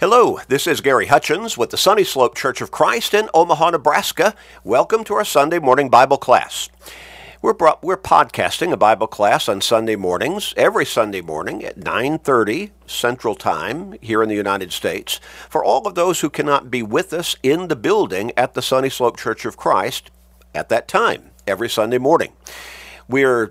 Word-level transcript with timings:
Hello, 0.00 0.38
this 0.46 0.68
is 0.68 0.80
Gary 0.80 1.06
Hutchins 1.06 1.58
with 1.58 1.70
the 1.70 1.76
Sunny 1.76 2.04
Slope 2.04 2.36
Church 2.36 2.60
of 2.60 2.70
Christ 2.70 3.14
in 3.14 3.28
Omaha, 3.34 3.70
Nebraska. 3.70 4.32
Welcome 4.62 5.02
to 5.02 5.14
our 5.14 5.24
Sunday 5.24 5.58
morning 5.58 5.88
Bible 5.88 6.18
class. 6.18 6.68
We're, 7.42 7.52
brought, 7.52 7.82
we're 7.82 7.96
podcasting 7.96 8.70
a 8.70 8.76
Bible 8.76 9.08
class 9.08 9.48
on 9.48 9.60
Sunday 9.60 9.96
mornings, 9.96 10.54
every 10.56 10.86
Sunday 10.86 11.20
morning 11.20 11.64
at 11.64 11.80
9:30 11.80 12.70
Central 12.86 13.34
Time 13.34 13.96
here 14.00 14.22
in 14.22 14.28
the 14.28 14.36
United 14.36 14.72
States. 14.72 15.18
For 15.50 15.64
all 15.64 15.84
of 15.84 15.96
those 15.96 16.20
who 16.20 16.30
cannot 16.30 16.70
be 16.70 16.80
with 16.80 17.12
us 17.12 17.34
in 17.42 17.66
the 17.66 17.74
building 17.74 18.30
at 18.36 18.54
the 18.54 18.62
Sunny 18.62 18.90
Slope 18.90 19.18
Church 19.18 19.44
of 19.44 19.56
Christ 19.56 20.12
at 20.54 20.68
that 20.68 20.86
time, 20.86 21.32
every 21.44 21.68
Sunday 21.68 21.98
morning. 21.98 22.34
We're 23.08 23.50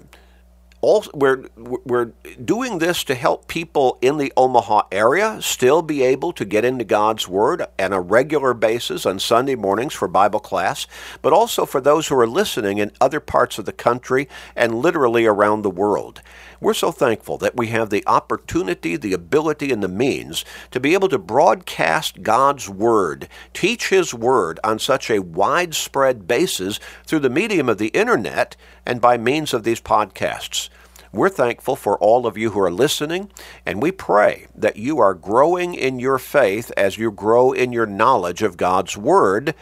we're 1.14 1.44
we're 1.58 2.14
doing 2.44 2.78
this 2.78 3.04
to 3.04 3.16
help 3.16 3.50
people 3.50 3.98
in 4.02 4.18
the 4.18 4.32
Omaha 4.38 4.84
area 4.90 5.38
still 5.42 5.82
be 5.82 6.02
able 6.02 6.32
to 6.32 6.46
get 6.46 6.64
into 6.64 6.86
God's 6.86 7.28
Word 7.28 7.62
on 7.78 7.92
a 7.92 8.00
regular 8.00 8.54
basis 8.54 9.06
on 9.06 9.20
Sunday 9.20 9.56
mornings 9.56 9.94
for 9.94 10.08
Bible 10.08 10.40
class, 10.40 10.88
but 11.22 11.34
also 11.34 11.66
for 11.66 11.82
those 11.82 12.08
who 12.08 12.18
are 12.18 12.26
listening 12.26 12.78
in 12.78 12.94
other 13.02 13.20
parts 13.20 13.60
of 13.60 13.66
the 13.66 13.74
country 13.74 14.30
and 14.56 14.76
literally 14.76 15.26
around 15.26 15.62
the 15.62 15.70
world. 15.70 16.22
We're 16.62 16.74
so 16.74 16.92
thankful 16.94 17.38
that 17.40 17.58
we 17.58 17.68
have 17.68 17.90
the 17.90 18.04
opportunity, 18.08 18.96
the 18.96 19.14
ability, 19.14 19.72
and 19.72 19.84
the 19.84 19.90
means 19.90 20.46
to 20.72 20.80
be 20.80 20.94
able 20.94 21.10
to 21.10 21.20
broadcast 21.20 22.24
God's 22.24 22.70
Word, 22.70 23.28
teach 23.54 23.90
His 23.90 24.14
Word 24.14 24.60
on 24.64 24.80
such 24.80 25.10
a 25.10 25.20
widespread 25.20 26.28
basis 26.28 26.80
through 27.06 27.20
the 27.20 27.30
medium 27.30 27.68
of 27.68 27.78
the 27.78 27.90
internet 27.90 28.56
and 28.86 29.02
by 29.02 29.18
means 29.18 29.54
of 29.54 29.64
these 29.66 29.82
podcasts. 29.82 30.70
We're 31.18 31.30
thankful 31.30 31.76
for 31.76 31.98
all 31.98 32.28
of 32.28 32.38
you 32.38 32.52
who 32.52 32.60
are 32.60 32.70
listening, 32.70 33.32
and 33.66 33.82
we 33.82 33.92
pray 33.92 34.46
that 34.54 34.76
you 34.76 35.00
are 35.00 35.16
growing 35.16 35.74
in 35.74 36.00
your 36.00 36.20
faith 36.20 36.72
as 36.78 37.00
you 37.00 37.10
grow 37.10 37.52
in 37.54 37.74
your 37.74 37.88
knowledge 37.88 38.44
of 38.44 38.56
God's 38.56 38.96
Word. 38.96 39.56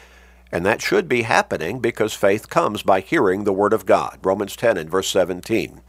And 0.51 0.65
that 0.65 0.81
should 0.81 1.07
be 1.07 1.21
happening 1.21 1.79
because 1.79 2.13
faith 2.13 2.49
comes 2.49 2.83
by 2.83 2.99
hearing 2.99 3.45
the 3.45 3.53
Word 3.53 3.71
of 3.71 3.85
God. 3.85 4.19
Romans 4.21 4.57
10 4.57 4.75
and 4.75 4.89
verse 4.89 5.07
17. 5.07 5.79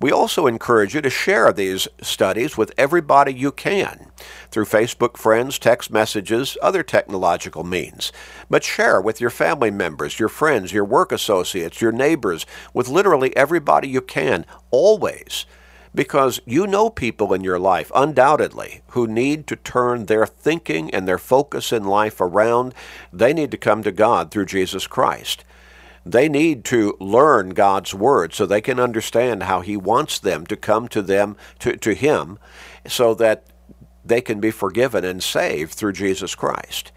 We 0.00 0.10
also 0.10 0.46
encourage 0.46 0.94
you 0.94 1.00
to 1.00 1.10
share 1.10 1.52
these 1.52 1.88
studies 2.02 2.56
with 2.56 2.72
everybody 2.76 3.32
you 3.32 3.52
can 3.52 4.10
through 4.50 4.64
Facebook 4.66 5.16
friends, 5.16 5.58
text 5.58 5.90
messages, 5.90 6.56
other 6.62 6.82
technological 6.82 7.64
means. 7.64 8.12
But 8.50 8.64
share 8.64 9.00
with 9.00 9.20
your 9.20 9.30
family 9.30 9.70
members, 9.70 10.18
your 10.18 10.28
friends, 10.28 10.72
your 10.72 10.84
work 10.84 11.12
associates, 11.12 11.80
your 11.80 11.92
neighbors, 11.92 12.46
with 12.72 12.88
literally 12.88 13.36
everybody 13.36 13.88
you 13.88 14.00
can, 14.00 14.46
always. 14.70 15.46
Because 15.94 16.40
you 16.44 16.66
know 16.66 16.90
people 16.90 17.32
in 17.32 17.44
your 17.44 17.58
life, 17.58 17.92
undoubtedly, 17.94 18.82
who 18.88 19.06
need 19.06 19.46
to 19.46 19.56
turn 19.56 20.06
their 20.06 20.26
thinking 20.26 20.92
and 20.92 21.06
their 21.06 21.18
focus 21.18 21.72
in 21.72 21.84
life 21.84 22.20
around. 22.20 22.74
They 23.12 23.32
need 23.32 23.52
to 23.52 23.56
come 23.56 23.84
to 23.84 23.92
God 23.92 24.32
through 24.32 24.46
Jesus 24.46 24.88
Christ. 24.88 25.44
They 26.06 26.28
need 26.28 26.64
to 26.66 26.96
learn 27.00 27.50
God's 27.50 27.94
word 27.94 28.34
so 28.34 28.44
they 28.44 28.60
can 28.60 28.78
understand 28.78 29.44
how 29.44 29.60
He 29.60 29.76
wants 29.76 30.18
them 30.18 30.46
to 30.46 30.56
come 30.56 30.88
to 30.88 31.00
them 31.00 31.36
to, 31.60 31.76
to 31.76 31.94
Him 31.94 32.38
so 32.86 33.14
that 33.14 33.46
they 34.04 34.20
can 34.20 34.40
be 34.40 34.50
forgiven 34.50 35.04
and 35.04 35.22
saved 35.22 35.72
through 35.72 35.92
Jesus 35.92 36.34
Christ. 36.34 36.92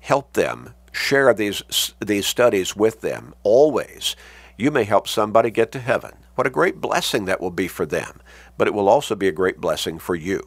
Help 0.00 0.34
them. 0.34 0.74
Share 0.92 1.32
these, 1.32 1.62
these 2.00 2.26
studies 2.26 2.76
with 2.76 3.00
them 3.00 3.34
always. 3.42 4.14
You 4.58 4.70
may 4.70 4.84
help 4.84 5.08
somebody 5.08 5.50
get 5.50 5.72
to 5.72 5.78
heaven. 5.78 6.12
What 6.34 6.46
a 6.46 6.50
great 6.50 6.80
blessing 6.80 7.24
that 7.24 7.40
will 7.40 7.50
be 7.50 7.68
for 7.68 7.86
them, 7.86 8.20
but 8.58 8.68
it 8.68 8.74
will 8.74 8.90
also 8.90 9.14
be 9.14 9.28
a 9.28 9.32
great 9.32 9.60
blessing 9.60 9.98
for 9.98 10.14
you. 10.14 10.46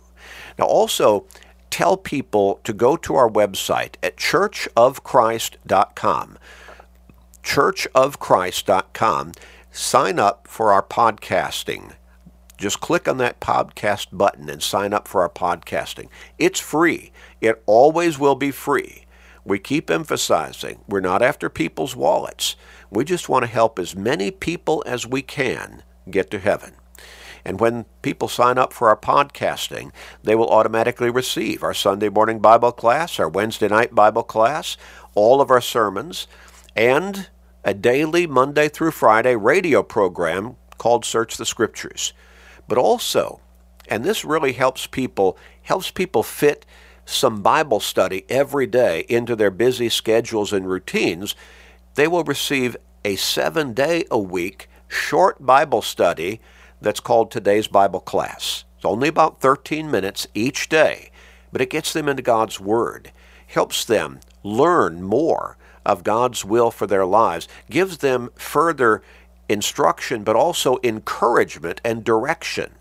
Now, 0.59 0.65
also, 0.65 1.25
tell 1.71 1.97
people 1.97 2.59
to 2.63 2.73
go 2.73 2.95
to 2.97 3.15
our 3.15 3.29
website 3.29 3.95
at 4.03 4.17
churchofchrist.com 4.17 6.37
churchofchrist.com. 7.45 9.31
Sign 9.71 10.19
up 10.19 10.47
for 10.47 10.73
our 10.73 10.83
podcasting. 10.83 11.93
Just 12.57 12.79
click 12.79 13.07
on 13.07 13.17
that 13.19 13.39
podcast 13.39 14.07
button 14.11 14.49
and 14.49 14.63
sign 14.63 14.93
up 14.93 15.07
for 15.07 15.21
our 15.21 15.29
podcasting. 15.29 16.09
It's 16.37 16.59
free. 16.59 17.11
It 17.41 17.61
always 17.65 18.17
will 18.17 18.35
be 18.35 18.51
free. 18.51 19.05
We 19.45 19.59
keep 19.59 19.91
emphasizing 19.91 20.79
we're 20.87 21.01
not 21.01 21.21
after 21.21 21.49
people's 21.49 21.95
wallets. 21.95 22.55
We 22.89 23.05
just 23.05 23.29
want 23.29 23.43
to 23.43 23.51
help 23.51 23.77
as 23.77 23.95
many 23.95 24.31
people 24.31 24.83
as 24.87 25.05
we 25.05 25.21
can 25.21 25.83
get 26.09 26.31
to 26.31 26.39
heaven. 26.39 26.73
And 27.43 27.59
when 27.59 27.85
people 28.01 28.27
sign 28.27 28.57
up 28.57 28.73
for 28.73 28.89
our 28.89 28.97
podcasting, 28.97 29.91
they 30.23 30.33
will 30.33 30.49
automatically 30.49 31.11
receive 31.11 31.61
our 31.61 31.75
Sunday 31.75 32.09
morning 32.09 32.39
Bible 32.39 32.71
class, 32.71 33.19
our 33.19 33.29
Wednesday 33.29 33.67
night 33.67 33.93
Bible 33.93 34.23
class, 34.23 34.77
all 35.13 35.41
of 35.41 35.51
our 35.51 35.61
sermons, 35.61 36.27
and 36.75 37.29
a 37.65 37.73
daily 37.73 38.27
Monday 38.27 38.69
through 38.69 38.91
Friday 38.91 39.35
radio 39.35 39.81
program 39.81 40.55
called 40.77 41.03
Search 41.03 41.35
the 41.35 41.45
Scriptures. 41.47 42.13
But 42.67 42.77
also, 42.77 43.41
and 43.89 44.03
this 44.03 44.23
really 44.23 44.53
helps 44.53 44.85
people 44.85 45.35
helps 45.63 45.89
people 45.89 46.21
fit 46.21 46.65
some 47.05 47.41
Bible 47.41 47.79
study 47.79 48.23
every 48.29 48.67
day 48.67 49.05
into 49.09 49.35
their 49.35 49.51
busy 49.51 49.89
schedules 49.89 50.53
and 50.53 50.69
routines, 50.69 51.35
they 51.95 52.07
will 52.07 52.23
receive 52.23 52.77
a 53.03 53.15
7-day 53.15 54.05
a 54.09 54.17
week 54.17 54.69
short 54.87 55.43
Bible 55.43 55.81
study 55.81 56.41
that's 56.81 56.99
called 56.99 57.29
Today's 57.31 57.67
Bible 57.67 57.99
Class. 57.99 58.63
It's 58.75 58.85
only 58.85 59.07
about 59.07 59.39
13 59.39 59.89
minutes 59.89 60.27
each 60.33 60.69
day, 60.69 61.11
but 61.51 61.61
it 61.61 61.69
gets 61.69 61.93
them 61.93 62.09
into 62.09 62.21
God's 62.21 62.59
Word, 62.59 63.11
helps 63.47 63.85
them 63.85 64.19
learn 64.43 65.01
more 65.01 65.57
of 65.85 66.03
God's 66.03 66.43
will 66.43 66.71
for 66.71 66.87
their 66.87 67.05
lives, 67.05 67.47
gives 67.69 67.99
them 67.99 68.29
further 68.35 69.01
instruction, 69.47 70.23
but 70.23 70.35
also 70.35 70.77
encouragement 70.83 71.81
and 71.83 72.03
direction. 72.03 72.73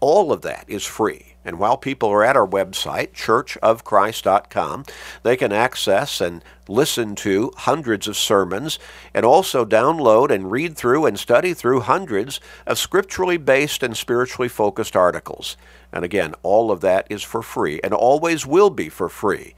All 0.00 0.32
of 0.32 0.42
that 0.42 0.64
is 0.68 0.84
free. 0.84 1.36
And 1.46 1.60
while 1.60 1.76
people 1.76 2.08
are 2.08 2.24
at 2.24 2.36
our 2.36 2.46
website, 2.46 3.12
churchofchrist.com, 3.12 4.84
they 5.22 5.36
can 5.36 5.52
access 5.52 6.20
and 6.20 6.42
listen 6.66 7.14
to 7.14 7.52
hundreds 7.56 8.08
of 8.08 8.16
sermons 8.16 8.80
and 9.14 9.24
also 9.24 9.64
download 9.64 10.30
and 10.30 10.50
read 10.50 10.76
through 10.76 11.06
and 11.06 11.16
study 11.16 11.54
through 11.54 11.80
hundreds 11.80 12.40
of 12.66 12.80
scripturally 12.80 13.36
based 13.36 13.84
and 13.84 13.96
spiritually 13.96 14.48
focused 14.48 14.96
articles. 14.96 15.56
And 15.92 16.04
again, 16.04 16.34
all 16.42 16.72
of 16.72 16.80
that 16.80 17.06
is 17.08 17.22
for 17.22 17.42
free 17.42 17.80
and 17.84 17.94
always 17.94 18.44
will 18.44 18.70
be 18.70 18.88
for 18.88 19.08
free. 19.08 19.54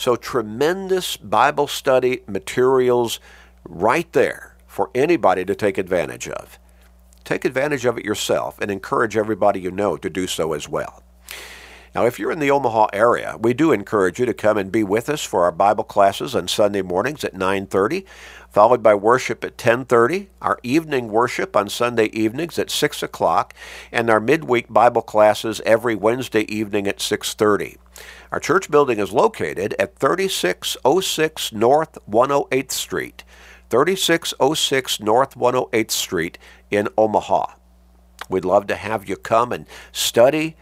So, 0.00 0.16
tremendous 0.16 1.18
Bible 1.18 1.66
study 1.66 2.22
materials 2.26 3.20
right 3.68 4.10
there 4.14 4.56
for 4.66 4.90
anybody 4.94 5.44
to 5.44 5.54
take 5.54 5.76
advantage 5.76 6.26
of. 6.26 6.58
Take 7.22 7.44
advantage 7.44 7.84
of 7.84 7.98
it 7.98 8.04
yourself 8.06 8.58
and 8.62 8.70
encourage 8.70 9.14
everybody 9.14 9.60
you 9.60 9.70
know 9.70 9.98
to 9.98 10.08
do 10.08 10.26
so 10.26 10.54
as 10.54 10.66
well. 10.66 11.02
Now, 11.94 12.06
if 12.06 12.18
you're 12.18 12.32
in 12.32 12.38
the 12.38 12.50
Omaha 12.50 12.86
area, 12.94 13.36
we 13.38 13.52
do 13.52 13.72
encourage 13.72 14.18
you 14.18 14.24
to 14.24 14.32
come 14.32 14.56
and 14.56 14.72
be 14.72 14.82
with 14.82 15.10
us 15.10 15.22
for 15.22 15.44
our 15.44 15.52
Bible 15.52 15.84
classes 15.84 16.34
on 16.34 16.48
Sunday 16.48 16.80
mornings 16.80 17.22
at 17.22 17.34
9:30, 17.34 18.06
followed 18.50 18.82
by 18.82 18.94
worship 18.94 19.44
at 19.44 19.56
10:30, 19.56 20.28
our 20.42 20.58
evening 20.62 21.08
worship 21.08 21.56
on 21.56 21.68
Sunday 21.68 22.06
evenings 22.06 22.58
at 22.58 22.70
6 22.70 23.02
o'clock, 23.02 23.54
and 23.92 24.10
our 24.10 24.20
midweek 24.20 24.66
Bible 24.68 25.02
classes 25.02 25.60
every 25.64 25.94
Wednesday 25.94 26.42
evening 26.52 26.86
at 26.88 27.00
6:30. 27.00 27.78
Our 28.32 28.40
church 28.40 28.70
building 28.70 28.98
is 28.98 29.12
located 29.12 29.74
at 29.78 29.96
3606 29.96 31.52
North 31.52 31.98
108th 32.06 32.72
Street. 32.72 33.24
3606 33.70 35.00
North 35.00 35.36
108th 35.36 35.92
Street 35.92 36.38
in 36.70 36.88
Omaha. 36.98 37.54
We'd 38.28 38.44
love 38.44 38.66
to 38.68 38.76
have 38.76 39.08
you 39.08 39.16
come 39.16 39.52
and 39.52 39.66
study, 39.92 40.56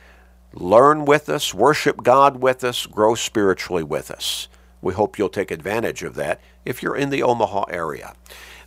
learn 0.53 1.05
with 1.05 1.29
us, 1.29 1.55
worship 1.55 2.03
God 2.03 2.41
with 2.43 2.65
us, 2.65 2.87
grow 2.87 3.15
spiritually 3.15 3.83
with 3.83 4.11
us. 4.11 4.49
We 4.81 4.95
hope 4.95 5.19
you'll 5.19 5.29
take 5.29 5.51
advantage 5.51 6.03
of 6.03 6.15
that 6.15 6.41
if 6.65 6.83
you're 6.83 6.97
in 6.97 7.11
the 7.11 7.23
Omaha 7.23 7.65
area. 7.69 8.15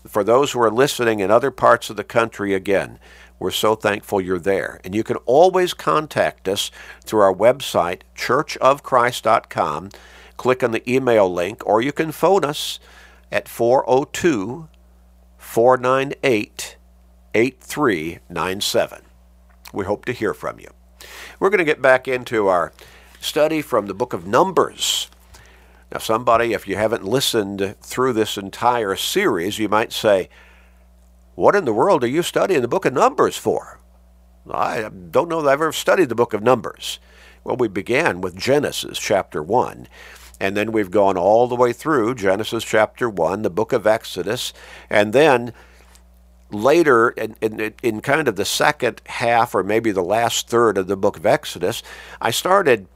For 0.07 0.23
those 0.23 0.51
who 0.51 0.61
are 0.61 0.71
listening 0.71 1.19
in 1.19 1.29
other 1.29 1.51
parts 1.51 1.89
of 1.89 1.95
the 1.95 2.03
country, 2.03 2.53
again, 2.53 2.99
we're 3.37 3.51
so 3.51 3.75
thankful 3.75 4.19
you're 4.19 4.39
there. 4.39 4.81
And 4.83 4.95
you 4.95 5.03
can 5.03 5.17
always 5.25 5.73
contact 5.73 6.47
us 6.47 6.71
through 7.03 7.21
our 7.21 7.33
website, 7.33 8.01
churchofchrist.com. 8.15 9.89
Click 10.37 10.63
on 10.63 10.71
the 10.71 10.91
email 10.91 11.31
link, 11.31 11.65
or 11.65 11.81
you 11.81 11.91
can 11.91 12.11
phone 12.11 12.43
us 12.43 12.79
at 13.31 13.47
402 13.47 14.67
498 15.37 16.77
8397. 17.33 19.01
We 19.73 19.85
hope 19.85 20.05
to 20.05 20.13
hear 20.13 20.33
from 20.33 20.59
you. 20.59 20.69
We're 21.39 21.49
going 21.49 21.59
to 21.59 21.63
get 21.63 21.81
back 21.81 22.07
into 22.07 22.47
our 22.47 22.73
study 23.19 23.61
from 23.61 23.85
the 23.85 23.93
book 23.93 24.13
of 24.13 24.27
Numbers. 24.27 25.10
Now, 25.91 25.99
somebody, 25.99 26.53
if 26.53 26.67
you 26.67 26.77
haven't 26.77 27.03
listened 27.03 27.75
through 27.81 28.13
this 28.13 28.37
entire 28.37 28.95
series, 28.95 29.59
you 29.59 29.67
might 29.67 29.91
say, 29.91 30.29
what 31.35 31.55
in 31.55 31.65
the 31.65 31.73
world 31.73 32.03
are 32.03 32.07
you 32.07 32.23
studying 32.23 32.61
the 32.61 32.67
book 32.67 32.85
of 32.85 32.93
Numbers 32.93 33.35
for? 33.35 33.79
I 34.49 34.89
don't 35.11 35.29
know 35.29 35.41
that 35.41 35.49
I've 35.49 35.61
ever 35.61 35.71
studied 35.71 36.09
the 36.09 36.15
book 36.15 36.33
of 36.33 36.41
Numbers. 36.41 36.99
Well, 37.43 37.57
we 37.57 37.67
began 37.67 38.21
with 38.21 38.37
Genesis 38.37 38.99
chapter 38.99 39.43
1. 39.43 39.87
And 40.39 40.57
then 40.57 40.71
we've 40.71 40.89
gone 40.89 41.17
all 41.17 41.47
the 41.47 41.55
way 41.55 41.73
through 41.73 42.15
Genesis 42.15 42.63
chapter 42.63 43.09
1, 43.09 43.41
the 43.41 43.49
book 43.49 43.73
of 43.73 43.85
Exodus, 43.85 44.53
and 44.89 45.13
then 45.13 45.53
later 46.49 47.09
in, 47.09 47.35
in, 47.41 47.73
in, 47.83 48.01
kind 48.01 48.27
of 48.27 48.35
the 48.35 48.45
second 48.45 49.01
half 49.05 49.53
or 49.53 49.63
maybe 49.63 49.91
the 49.91 50.03
last 50.03 50.49
third 50.49 50.77
of 50.77 50.87
the 50.87 50.97
book 50.97 51.17
of 51.17 51.25
Exodus, 51.25 51.83
I 52.19 52.31
started 52.31 52.87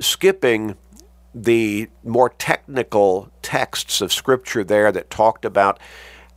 skipping 0.00 0.76
the 1.34 1.88
more 2.04 2.30
technical 2.30 3.30
texts 3.42 4.00
of 4.00 4.12
scripture 4.12 4.64
there 4.64 4.90
that 4.92 5.10
talked 5.10 5.44
about 5.44 5.78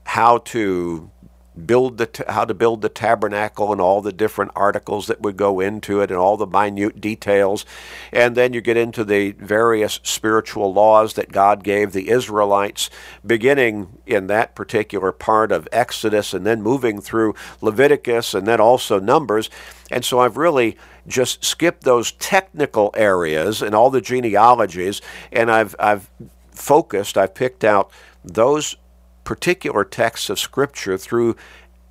how 0.03 0.39
to 0.39 1.09
build 1.65 1.97
the 1.97 2.25
how 2.29 2.45
to 2.45 2.53
build 2.53 2.81
the 2.81 2.89
tabernacle 2.89 3.71
and 3.71 3.81
all 3.81 4.01
the 4.01 4.13
different 4.13 4.51
articles 4.55 5.07
that 5.07 5.21
would 5.21 5.35
go 5.35 5.59
into 5.59 5.99
it 5.99 6.09
and 6.09 6.19
all 6.19 6.37
the 6.37 6.47
minute 6.47 7.01
details. 7.01 7.65
And 8.11 8.35
then 8.35 8.53
you 8.53 8.61
get 8.61 8.77
into 8.77 9.03
the 9.03 9.31
various 9.31 9.99
spiritual 10.03 10.73
laws 10.73 11.13
that 11.15 11.31
God 11.31 11.63
gave 11.63 11.91
the 11.91 12.09
Israelites 12.09 12.89
beginning 13.25 13.97
in 14.05 14.27
that 14.27 14.55
particular 14.55 15.11
part 15.11 15.51
of 15.51 15.67
Exodus 15.71 16.33
and 16.33 16.45
then 16.45 16.61
moving 16.61 17.01
through 17.01 17.35
Leviticus 17.59 18.33
and 18.33 18.47
then 18.47 18.61
also 18.61 18.99
Numbers. 18.99 19.49
And 19.89 20.05
so 20.05 20.19
I've 20.19 20.37
really 20.37 20.77
just 21.07 21.43
skipped 21.43 21.83
those 21.83 22.13
technical 22.13 22.93
areas 22.95 23.61
and 23.61 23.75
all 23.75 23.89
the 23.89 24.01
genealogies 24.01 25.01
and 25.31 25.51
I've 25.51 25.75
I've 25.79 26.09
focused 26.51 27.17
I've 27.17 27.33
picked 27.33 27.63
out 27.63 27.91
those 28.23 28.75
particular 29.31 29.85
texts 29.85 30.29
of 30.29 30.37
Scripture 30.37 30.97
through 30.97 31.37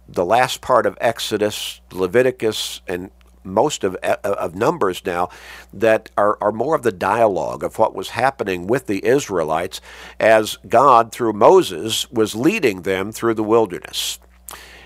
the 0.07 0.27
last 0.27 0.61
part 0.61 0.85
of 0.85 0.99
Exodus, 1.01 1.81
Leviticus, 1.91 2.83
and 2.87 3.11
most 3.43 3.83
of, 3.83 3.95
of 3.95 4.55
Numbers 4.55 5.01
now 5.07 5.31
that 5.73 6.11
are, 6.19 6.37
are 6.43 6.53
more 6.53 6.75
of 6.75 6.83
the 6.83 6.93
dialogue 6.93 7.65
of 7.65 7.79
what 7.79 7.95
was 7.95 8.11
happening 8.11 8.67
with 8.67 8.89
the 8.89 9.03
Israelites 9.07 9.81
as 10.21 10.59
God, 10.69 11.13
through 11.13 11.33
Moses, 11.33 12.11
was 12.11 12.35
leading 12.35 12.83
them 12.83 13.11
through 13.11 13.33
the 13.33 13.43
wilderness. 13.43 14.19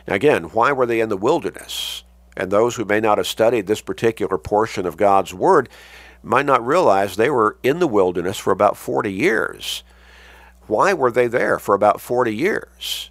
Now, 0.07 0.15
again, 0.15 0.45
why 0.45 0.71
were 0.71 0.87
they 0.87 1.01
in 1.01 1.09
the 1.09 1.17
wilderness? 1.17 2.05
And 2.37 2.53
those 2.53 2.77
who 2.77 2.85
may 2.85 3.01
not 3.01 3.19
have 3.19 3.27
studied 3.27 3.67
this 3.67 3.81
particular 3.81 4.39
portion 4.39 4.87
of 4.87 4.97
God's 4.97 5.35
Word 5.35 5.69
might 6.23 6.47
not 6.47 6.65
realize 6.65 7.17
they 7.17 7.31
were 7.31 7.59
in 7.65 7.81
the 7.81 7.89
wilderness 7.89 8.39
for 8.39 8.53
about 8.53 8.77
40 8.77 9.13
years. 9.13 9.83
Why 10.67 10.93
were 10.93 11.11
they 11.11 11.27
there 11.27 11.59
for 11.59 11.75
about 11.75 12.01
40 12.01 12.35
years? 12.35 13.11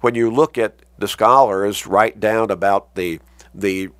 When 0.00 0.14
you 0.14 0.30
look 0.30 0.58
at 0.58 0.80
the 0.98 1.08
scholars 1.08 1.86
write 1.86 2.20
down 2.20 2.50
about 2.50 2.94
the 2.94 3.20
the 3.54 3.90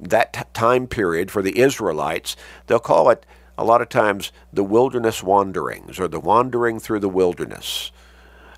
that 0.00 0.52
time 0.52 0.86
period 0.86 1.30
for 1.30 1.42
the 1.42 1.58
Israelites, 1.58 2.36
they'll 2.66 2.78
call 2.78 3.10
it 3.10 3.24
a 3.56 3.64
lot 3.64 3.80
of 3.80 3.88
times 3.88 4.32
the 4.52 4.64
wilderness 4.64 5.22
wanderings 5.22 5.98
or 5.98 6.08
the 6.08 6.20
wandering 6.20 6.80
through 6.80 7.00
the 7.00 7.08
wilderness. 7.08 7.92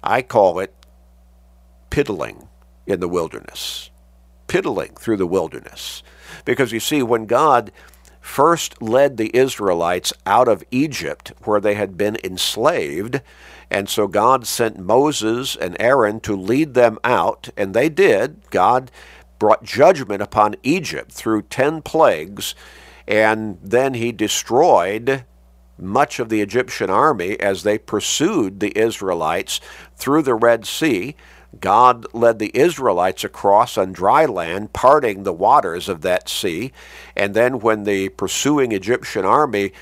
I 0.02 0.22
call 0.22 0.58
it 0.58 0.74
piddling 1.90 2.48
in 2.86 3.00
the 3.00 3.08
wilderness. 3.08 3.90
Piddling 4.46 4.94
through 4.94 5.16
the 5.16 5.26
wilderness. 5.26 6.02
Because 6.44 6.72
you 6.72 6.80
see, 6.80 7.02
when 7.02 7.26
God 7.26 7.72
first 8.26 8.82
led 8.82 9.16
the 9.16 9.34
Israelites 9.34 10.12
out 10.26 10.48
of 10.48 10.64
Egypt, 10.70 11.32
where 11.44 11.60
they 11.60 11.74
had 11.74 11.96
been 11.96 12.18
enslaved. 12.24 13.22
And 13.70 13.88
so 13.88 14.08
God 14.08 14.46
sent 14.46 14.78
Moses 14.78 15.56
and 15.56 15.76
Aaron 15.80 16.20
to 16.20 16.36
lead 16.36 16.74
them 16.74 16.98
out, 17.04 17.48
and 17.56 17.72
they 17.72 17.88
did. 17.88 18.50
God 18.50 18.90
brought 19.38 19.62
judgment 19.62 20.22
upon 20.22 20.56
Egypt 20.62 21.12
through 21.12 21.42
ten 21.42 21.82
plagues, 21.82 22.54
and 23.06 23.58
then 23.62 23.94
he 23.94 24.12
destroyed 24.12 25.24
much 25.78 26.18
of 26.18 26.28
the 26.28 26.40
Egyptian 26.40 26.90
army 26.90 27.38
as 27.40 27.62
they 27.62 27.78
pursued 27.78 28.60
the 28.60 28.76
Israelites 28.78 29.60
through 29.96 30.22
the 30.22 30.34
Red 30.34 30.66
Sea. 30.66 31.16
God 31.60 32.06
led 32.12 32.38
the 32.38 32.50
Israelites 32.54 33.24
across 33.24 33.78
on 33.78 33.92
dry 33.92 34.26
land, 34.26 34.72
parting 34.72 35.22
the 35.22 35.32
waters 35.32 35.88
of 35.88 36.02
that 36.02 36.28
sea. 36.28 36.72
And 37.16 37.34
then, 37.34 37.60
when 37.60 37.84
the 37.84 38.10
pursuing 38.10 38.72
Egyptian 38.72 39.24
army 39.24 39.72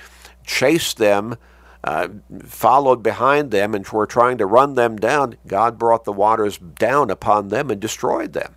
chased 0.44 0.98
them, 0.98 1.36
uh, 1.82 2.08
followed 2.44 3.02
behind 3.02 3.50
them, 3.50 3.74
and 3.74 3.86
were 3.88 4.06
trying 4.06 4.38
to 4.38 4.46
run 4.46 4.74
them 4.74 4.96
down, 4.96 5.36
God 5.46 5.78
brought 5.78 6.04
the 6.04 6.12
waters 6.12 6.58
down 6.58 7.10
upon 7.10 7.48
them 7.48 7.70
and 7.70 7.80
destroyed 7.80 8.32
them. 8.32 8.54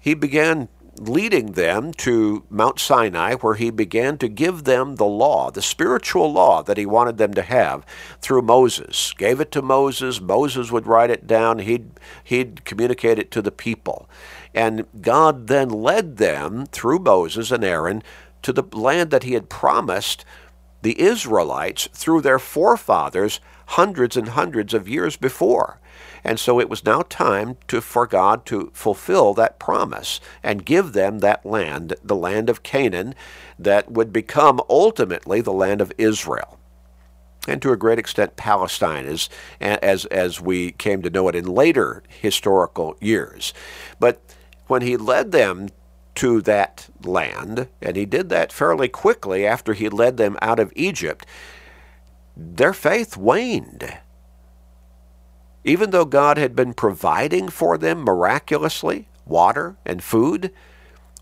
He 0.00 0.14
began 0.14 0.68
leading 0.98 1.52
them 1.52 1.92
to 1.92 2.44
Mount 2.50 2.78
Sinai, 2.78 3.34
where 3.34 3.54
he 3.54 3.70
began 3.70 4.18
to 4.18 4.28
give 4.28 4.64
them 4.64 4.96
the 4.96 5.04
law, 5.04 5.50
the 5.50 5.62
spiritual 5.62 6.32
law 6.32 6.62
that 6.62 6.76
he 6.76 6.86
wanted 6.86 7.18
them 7.18 7.34
to 7.34 7.42
have 7.42 7.84
through 8.20 8.42
Moses. 8.42 9.12
Gave 9.16 9.40
it 9.40 9.50
to 9.52 9.62
Moses. 9.62 10.20
Moses 10.20 10.70
would 10.70 10.86
write 10.86 11.10
it 11.10 11.26
down. 11.26 11.58
He'd, 11.60 11.90
he'd 12.22 12.64
communicate 12.64 13.18
it 13.18 13.30
to 13.32 13.42
the 13.42 13.50
people. 13.50 14.08
And 14.54 14.86
God 15.00 15.48
then 15.48 15.68
led 15.68 16.16
them 16.16 16.66
through 16.66 17.00
Moses 17.00 17.50
and 17.50 17.64
Aaron 17.64 18.02
to 18.42 18.52
the 18.52 18.64
land 18.76 19.10
that 19.10 19.24
he 19.24 19.32
had 19.32 19.48
promised 19.48 20.24
the 20.82 21.00
Israelites 21.00 21.88
through 21.92 22.20
their 22.20 22.38
forefathers 22.38 23.40
hundreds 23.68 24.16
and 24.16 24.28
hundreds 24.28 24.74
of 24.74 24.88
years 24.88 25.16
before. 25.16 25.80
And 26.24 26.40
so 26.40 26.58
it 26.58 26.70
was 26.70 26.84
now 26.84 27.02
time 27.02 27.58
to, 27.68 27.80
for 27.82 28.06
God 28.06 28.46
to 28.46 28.70
fulfill 28.72 29.34
that 29.34 29.58
promise 29.58 30.20
and 30.42 30.64
give 30.64 30.92
them 30.92 31.18
that 31.18 31.44
land, 31.44 31.94
the 32.02 32.16
land 32.16 32.48
of 32.48 32.62
Canaan, 32.62 33.14
that 33.58 33.90
would 33.90 34.12
become 34.12 34.60
ultimately 34.70 35.42
the 35.42 35.52
land 35.52 35.82
of 35.82 35.92
Israel. 35.98 36.58
And 37.46 37.60
to 37.60 37.72
a 37.72 37.76
great 37.76 37.98
extent, 37.98 38.36
Palestine, 38.36 39.04
as, 39.04 39.28
as, 39.60 40.06
as 40.06 40.40
we 40.40 40.72
came 40.72 41.02
to 41.02 41.10
know 41.10 41.28
it 41.28 41.34
in 41.34 41.44
later 41.44 42.02
historical 42.08 42.96
years. 43.00 43.52
But 44.00 44.22
when 44.66 44.80
he 44.80 44.96
led 44.96 45.30
them 45.30 45.68
to 46.14 46.40
that 46.42 46.88
land, 47.02 47.68
and 47.82 47.96
he 47.96 48.06
did 48.06 48.30
that 48.30 48.52
fairly 48.52 48.88
quickly 48.88 49.46
after 49.46 49.74
he 49.74 49.90
led 49.90 50.16
them 50.16 50.38
out 50.40 50.58
of 50.58 50.72
Egypt, 50.74 51.26
their 52.36 52.72
faith 52.72 53.16
waned. 53.16 53.98
Even 55.64 55.90
though 55.90 56.04
God 56.04 56.36
had 56.36 56.54
been 56.54 56.74
providing 56.74 57.48
for 57.48 57.78
them 57.78 58.00
miraculously 58.00 59.08
water 59.24 59.76
and 59.86 60.02
food, 60.04 60.52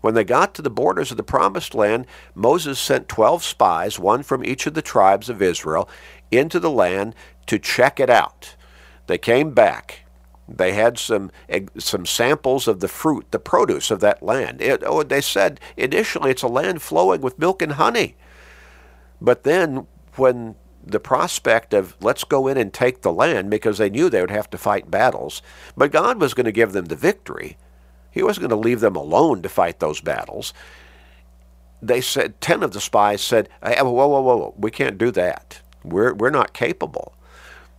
when 0.01 0.15
they 0.15 0.25
got 0.25 0.53
to 0.55 0.61
the 0.61 0.69
borders 0.69 1.11
of 1.11 1.17
the 1.17 1.23
promised 1.23 1.73
land, 1.73 2.05
Moses 2.35 2.77
sent 2.77 3.07
12 3.07 3.41
spies, 3.41 3.97
one 3.97 4.21
from 4.21 4.43
each 4.43 4.67
of 4.67 4.73
the 4.73 4.81
tribes 4.81 5.29
of 5.29 5.41
Israel, 5.41 5.87
into 6.29 6.59
the 6.59 6.69
land 6.69 7.15
to 7.45 7.57
check 7.57 8.01
it 8.01 8.09
out. 8.09 8.55
They 9.07 9.17
came 9.17 9.51
back. 9.51 10.01
They 10.45 10.73
had 10.73 10.99
some 10.99 11.31
eh, 11.47 11.61
some 11.77 12.05
samples 12.05 12.67
of 12.67 12.81
the 12.81 12.89
fruit, 12.89 13.31
the 13.31 13.39
produce 13.39 13.91
of 13.91 14.01
that 14.01 14.21
land. 14.21 14.61
It, 14.61 14.83
oh, 14.85 15.03
they 15.03 15.21
said 15.21 15.61
initially 15.77 16.31
it's 16.31 16.43
a 16.43 16.49
land 16.49 16.81
flowing 16.81 17.21
with 17.21 17.39
milk 17.39 17.61
and 17.61 17.73
honey. 17.73 18.17
But 19.21 19.43
then 19.43 19.87
when 20.15 20.55
the 20.85 20.99
prospect 20.99 21.73
of 21.73 21.95
let's 22.01 22.23
go 22.23 22.47
in 22.47 22.57
and 22.57 22.73
take 22.73 23.01
the 23.01 23.13
land 23.13 23.49
because 23.49 23.77
they 23.77 23.89
knew 23.89 24.09
they 24.09 24.21
would 24.21 24.31
have 24.31 24.49
to 24.49 24.57
fight 24.57 24.91
battles. 24.91 25.41
But 25.77 25.91
God 25.91 26.19
was 26.19 26.33
going 26.33 26.45
to 26.45 26.51
give 26.51 26.73
them 26.73 26.85
the 26.85 26.95
victory. 26.95 27.57
He 28.11 28.21
wasn't 28.21 28.49
going 28.49 28.61
to 28.61 28.67
leave 28.67 28.79
them 28.79 28.95
alone 28.95 29.41
to 29.41 29.49
fight 29.49 29.79
those 29.79 30.01
battles. 30.01 30.53
They 31.81 32.01
said, 32.01 32.39
10 32.41 32.63
of 32.63 32.71
the 32.71 32.81
spies 32.81 33.21
said, 33.21 33.49
hey, 33.63 33.81
whoa, 33.81 33.91
whoa, 33.91 34.07
whoa, 34.07 34.21
whoa, 34.21 34.53
we 34.57 34.71
can't 34.71 34.97
do 34.97 35.11
that. 35.11 35.61
We're, 35.83 36.13
we're 36.13 36.29
not 36.29 36.53
capable. 36.53 37.15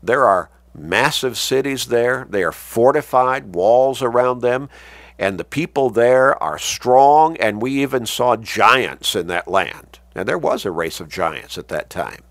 There 0.02 0.26
are 0.26 0.50
massive 0.74 1.38
cities 1.38 1.86
there, 1.86 2.26
they 2.28 2.42
are 2.42 2.52
fortified, 2.52 3.54
walls 3.54 4.02
around 4.02 4.40
them, 4.40 4.68
and 5.18 5.38
the 5.38 5.44
people 5.44 5.90
there 5.90 6.40
are 6.42 6.58
strong, 6.58 7.36
and 7.36 7.62
we 7.62 7.82
even 7.82 8.04
saw 8.04 8.36
giants 8.36 9.14
in 9.14 9.28
that 9.28 9.48
land. 9.48 10.00
And 10.14 10.28
there 10.28 10.38
was 10.38 10.64
a 10.64 10.70
race 10.70 11.00
of 11.00 11.08
giants 11.08 11.56
at 11.56 11.68
that 11.68 11.88
time. 11.88 12.22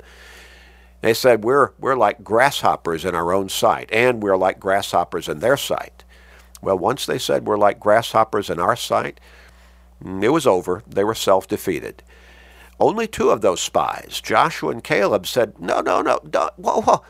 They 1.03 1.13
said, 1.13 1.43
we're, 1.43 1.71
we're 1.77 1.97
like 1.97 2.23
grasshoppers 2.23 3.03
in 3.03 3.13
our 3.13 3.33
own 3.33 3.49
sight, 3.49 3.89
and 3.91 4.23
we're 4.23 4.37
like 4.37 4.57
grasshoppers 4.57 5.27
in 5.27 5.39
their 5.39 5.57
sight. 5.57 6.05
Well, 6.61 6.77
once 6.77 7.05
they 7.05 7.17
said 7.17 7.45
we're 7.45 7.57
like 7.57 7.77
grasshoppers 7.77 8.49
in 8.49 8.57
our 8.57 8.77
sight, 8.77 9.19
mm, 10.01 10.23
it 10.23 10.29
was 10.29 10.47
over. 10.47 10.81
They 10.87 11.03
were 11.03 11.13
self 11.13 11.45
defeated. 11.45 12.03
Only 12.79 13.05
two 13.05 13.31
of 13.31 13.41
those 13.41 13.59
spies, 13.59 14.21
Joshua 14.23 14.71
and 14.71 14.81
Caleb, 14.81 15.27
said, 15.27 15.59
No, 15.59 15.81
no, 15.81 16.01
no, 16.01 16.21
whoa, 16.55 16.79
whoa. 16.81 17.03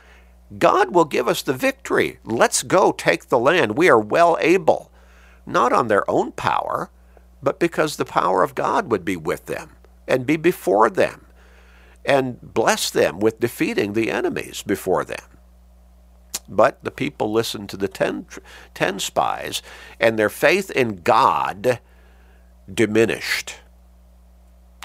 God 0.58 0.96
will 0.96 1.06
give 1.06 1.28
us 1.28 1.44
the 1.44 1.54
victory. 1.54 2.18
Let's 2.24 2.64
go 2.64 2.94
take 2.94 3.30
the 3.30 3.38
land. 3.38 3.78
We 3.78 3.90
are 3.90 4.00
well 4.00 4.40
able. 4.42 4.92
Not 5.46 5.72
on 5.72 5.88
their 5.88 6.10
own 6.10 6.32
power, 6.32 6.90
but 7.44 7.60
because 7.60 7.98
the 7.98 8.06
power 8.06 8.42
of 8.42 8.56
God 8.56 8.90
would 8.90 9.06
be 9.06 9.18
with 9.18 9.46
them 9.46 9.76
and 10.08 10.26
be 10.26 10.36
before 10.36 10.90
them 10.90 11.28
and 12.06 12.40
bless 12.42 12.90
them 12.90 13.20
with 13.20 13.40
defeating 13.40 13.94
the 13.94 14.12
enemies 14.12 14.64
before 14.64 15.04
them. 15.06 15.24
But 16.50 16.84
the 16.84 16.92
people 16.92 17.32
listened 17.32 17.70
to 17.70 17.78
the 17.78 17.88
ten, 17.88 18.26
ten 18.74 19.00
spies, 19.00 19.62
and 20.00 20.20
their 20.20 20.30
faith 20.30 20.70
in 20.72 21.02
God 21.02 21.80
diminished. 22.72 23.56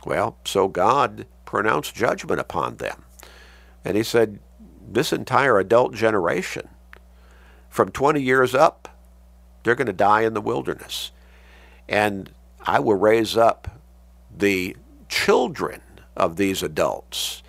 Well, 0.04 0.38
so 0.44 0.68
God 0.68 1.26
pronounced 1.44 1.94
judgment 1.94 2.40
upon 2.40 2.76
them. 2.76 3.04
And 3.84 3.96
he 3.96 4.02
said, 4.02 4.38
this 4.90 5.12
entire 5.12 5.58
adult 5.58 5.94
generation, 5.94 6.68
from 7.68 7.90
20 7.90 8.22
years 8.22 8.54
up, 8.54 8.88
they're 9.62 9.74
going 9.74 9.86
to 9.86 9.92
die 9.92 10.22
in 10.22 10.34
the 10.34 10.40
wilderness. 10.40 11.10
And 11.88 12.30
I 12.62 12.80
will 12.80 12.94
raise 12.96 13.36
up 13.36 13.80
the 14.34 14.76
children 15.08 15.82
of 16.18 16.36
these 16.36 16.62
adults. 16.62 17.42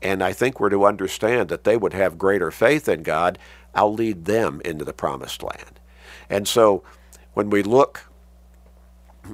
And 0.00 0.22
I 0.22 0.32
think 0.32 0.58
we're 0.58 0.70
to 0.70 0.84
understand 0.84 1.48
that 1.48 1.64
they 1.64 1.76
would 1.76 1.92
have 1.92 2.18
greater 2.18 2.50
faith 2.50 2.88
in 2.88 3.04
God. 3.04 3.38
I'll 3.74 3.92
lead 3.92 4.24
them 4.24 4.60
into 4.64 4.84
the 4.84 4.92
promised 4.92 5.42
land. 5.42 5.78
And 6.28 6.48
so 6.48 6.82
when 7.34 7.50
we 7.50 7.62
look 7.62 8.08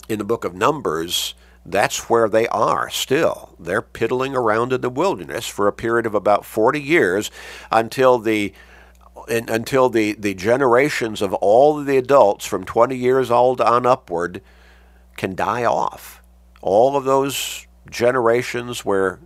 in 0.09 0.19
the 0.19 0.25
book 0.25 0.45
of 0.45 0.55
Numbers, 0.55 1.35
that's 1.65 2.11
where 2.11 2.29
they 2.29 2.47
are 2.49 2.91
still. 2.91 3.55
They're 3.59 3.83
piddling 3.83 4.35
around 4.35 4.73
in 4.73 4.81
the 4.81 4.91
wilderness 4.91 5.47
for 5.47 5.69
a 5.69 5.73
period 5.73 6.07
of 6.07 6.15
about 6.15 6.45
40 6.45 6.81
years 6.81 7.31
until 7.71 8.19
the 8.19 8.53
until 9.29 9.91
the, 9.91 10.15
the 10.15 10.33
generations 10.33 11.21
of 11.21 11.35
all 11.35 11.79
of 11.79 11.87
the 11.87 11.99
adults 11.99 12.47
from 12.47 12.65
20 12.65 12.97
years 12.97 13.31
old 13.31 13.61
on 13.61 13.85
upward 13.85 14.41
can 15.17 15.35
die 15.35 15.65
off. 15.65 16.23
All 16.63 16.97
of 16.97 17.05
those 17.05 17.67
generations 17.91 18.85
where 18.85 19.21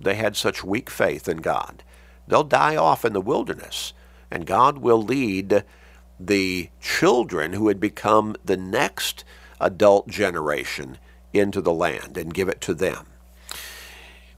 they 0.00 0.14
had 0.14 0.36
such 0.36 0.64
weak 0.64 0.90
faith 0.90 1.28
in 1.28 1.38
God, 1.38 1.82
they'll 2.26 2.44
die 2.44 2.76
off 2.76 3.04
in 3.04 3.12
the 3.12 3.20
wilderness. 3.20 3.92
And 4.30 4.46
God 4.46 4.78
will 4.78 5.02
lead 5.02 5.64
the 6.20 6.70
children 6.80 7.52
who 7.52 7.68
had 7.68 7.80
become 7.80 8.36
the 8.44 8.56
next 8.56 9.24
adult 9.60 10.08
generation 10.08 10.98
into 11.32 11.60
the 11.60 11.72
land 11.72 12.16
and 12.16 12.34
give 12.34 12.48
it 12.48 12.60
to 12.62 12.74
them. 12.74 13.06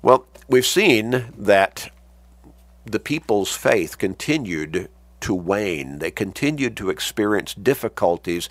Well, 0.03 0.27
we've 0.49 0.67
seen 0.67 1.33
that 1.37 1.91
the 2.85 3.01
people's 3.01 3.55
faith 3.55 3.99
continued 3.99 4.89
to 5.21 5.35
wane. 5.35 5.99
They 5.99 6.11
continued 6.11 6.77
to 6.79 6.91
experience 6.91 7.55
difficulties 7.55 8.49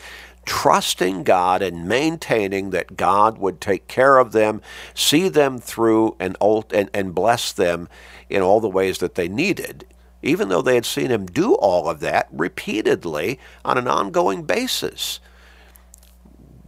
trusting 0.50 1.22
God 1.24 1.62
and 1.62 1.88
maintaining 1.88 2.72
that 2.72 2.98
God 2.98 3.38
would 3.38 3.62
take 3.62 3.88
care 3.88 4.18
of 4.18 4.32
them, 4.32 4.64
see 4.96 5.30
them 5.30 5.60
through, 5.60 6.16
and, 6.20 6.36
and, 6.74 6.90
and 6.92 7.14
bless 7.14 7.54
them 7.54 7.88
in 8.32 8.42
all 8.42 8.60
the 8.60 8.68
ways 8.68 8.98
that 8.98 9.14
they 9.14 9.28
needed, 9.28 9.86
even 10.24 10.50
though 10.50 10.64
they 10.64 10.74
had 10.74 10.88
seen 10.88 11.12
Him 11.12 11.28
do 11.28 11.54
all 11.54 11.88
of 11.88 12.00
that 12.00 12.28
repeatedly 12.32 13.40
on 13.64 13.78
an 13.78 13.88
ongoing 13.88 14.42
basis. 14.42 15.20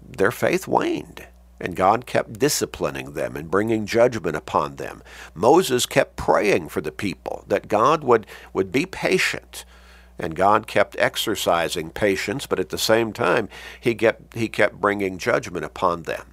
Their 0.08 0.32
faith 0.32 0.68
waned. 0.68 1.26
And 1.60 1.76
God 1.76 2.06
kept 2.06 2.40
disciplining 2.40 3.14
them 3.14 3.36
and 3.36 3.50
bringing 3.50 3.88
judgment 3.88 4.36
upon 4.36 4.76
them. 4.76 5.02
Moses 5.34 5.88
kept 5.88 6.16
praying 6.16 6.70
for 6.70 6.82
the 6.82 6.92
people 6.92 7.46
that 7.48 7.68
God 7.68 8.04
would, 8.04 8.28
would 8.54 8.72
be 8.72 8.86
patient. 8.86 9.66
And 10.22 10.36
God 10.36 10.68
kept 10.68 10.96
exercising 11.00 11.90
patience, 11.90 12.46
but 12.46 12.60
at 12.60 12.70
the 12.70 12.78
same 12.78 13.12
time, 13.12 13.50
he 13.80 13.96
kept, 13.96 14.36
he 14.36 14.48
kept 14.48 14.80
bringing 14.80 15.18
judgment 15.18 15.66
upon 15.66 16.04
them. 16.04 16.28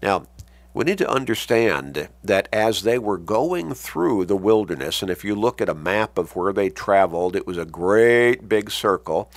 Now, 0.00 0.26
we 0.74 0.84
need 0.84 0.98
to 0.98 1.10
understand 1.10 2.08
that 2.22 2.48
as 2.52 2.82
they 2.82 2.98
were 2.98 3.16
going 3.16 3.72
through 3.72 4.26
the 4.26 4.36
wilderness, 4.36 5.00
and 5.00 5.10
if 5.10 5.24
you 5.24 5.34
look 5.34 5.60
at 5.60 5.68
a 5.68 5.74
map 5.74 6.18
of 6.18 6.36
where 6.36 6.52
they 6.52 6.68
traveled, 6.68 7.34
it 7.34 7.46
was 7.46 7.56
a 7.56 7.64
great 7.64 8.48
big 8.48 8.70
circle, 8.70 9.30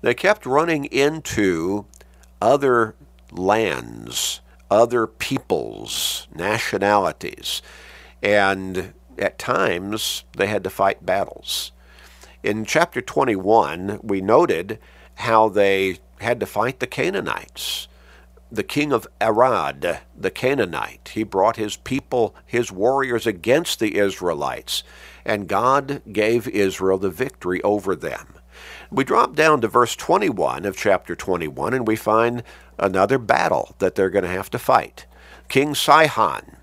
they 0.00 0.12
kept 0.12 0.44
running 0.44 0.86
into 0.86 1.86
other 2.40 2.96
lands 3.30 4.40
other 4.72 5.06
peoples, 5.06 6.26
nationalities, 6.34 7.60
and 8.22 8.94
at 9.18 9.38
times 9.38 10.24
they 10.38 10.46
had 10.46 10.64
to 10.64 10.70
fight 10.70 11.04
battles. 11.04 11.72
In 12.42 12.64
chapter 12.64 13.00
21, 13.00 14.00
we 14.02 14.20
noted 14.20 14.80
how 15.14 15.48
they 15.48 15.98
had 16.18 16.40
to 16.40 16.46
fight 16.46 16.80
the 16.80 16.88
Canaanites. 16.88 17.86
The 18.50 18.64
king 18.64 18.92
of 18.92 19.06
Arad, 19.20 20.00
the 20.18 20.30
Canaanite, 20.30 21.12
he 21.14 21.22
brought 21.22 21.54
his 21.54 21.76
people, 21.76 22.34
his 22.44 22.72
warriors 22.72 23.28
against 23.28 23.78
the 23.78 23.96
Israelites, 23.96 24.82
and 25.24 25.46
God 25.46 26.02
gave 26.12 26.48
Israel 26.48 26.98
the 26.98 27.10
victory 27.10 27.62
over 27.62 27.94
them. 27.94 28.34
We 28.90 29.04
drop 29.04 29.36
down 29.36 29.60
to 29.60 29.68
verse 29.68 29.94
21 29.94 30.64
of 30.64 30.76
chapter 30.76 31.14
21 31.14 31.74
and 31.74 31.86
we 31.86 31.94
find 31.94 32.42
another 32.76 33.18
battle 33.18 33.76
that 33.78 33.94
they're 33.94 34.10
going 34.10 34.24
to 34.24 34.28
have 34.28 34.50
to 34.50 34.58
fight. 34.58 35.06
King 35.48 35.76
Sihon, 35.76 36.56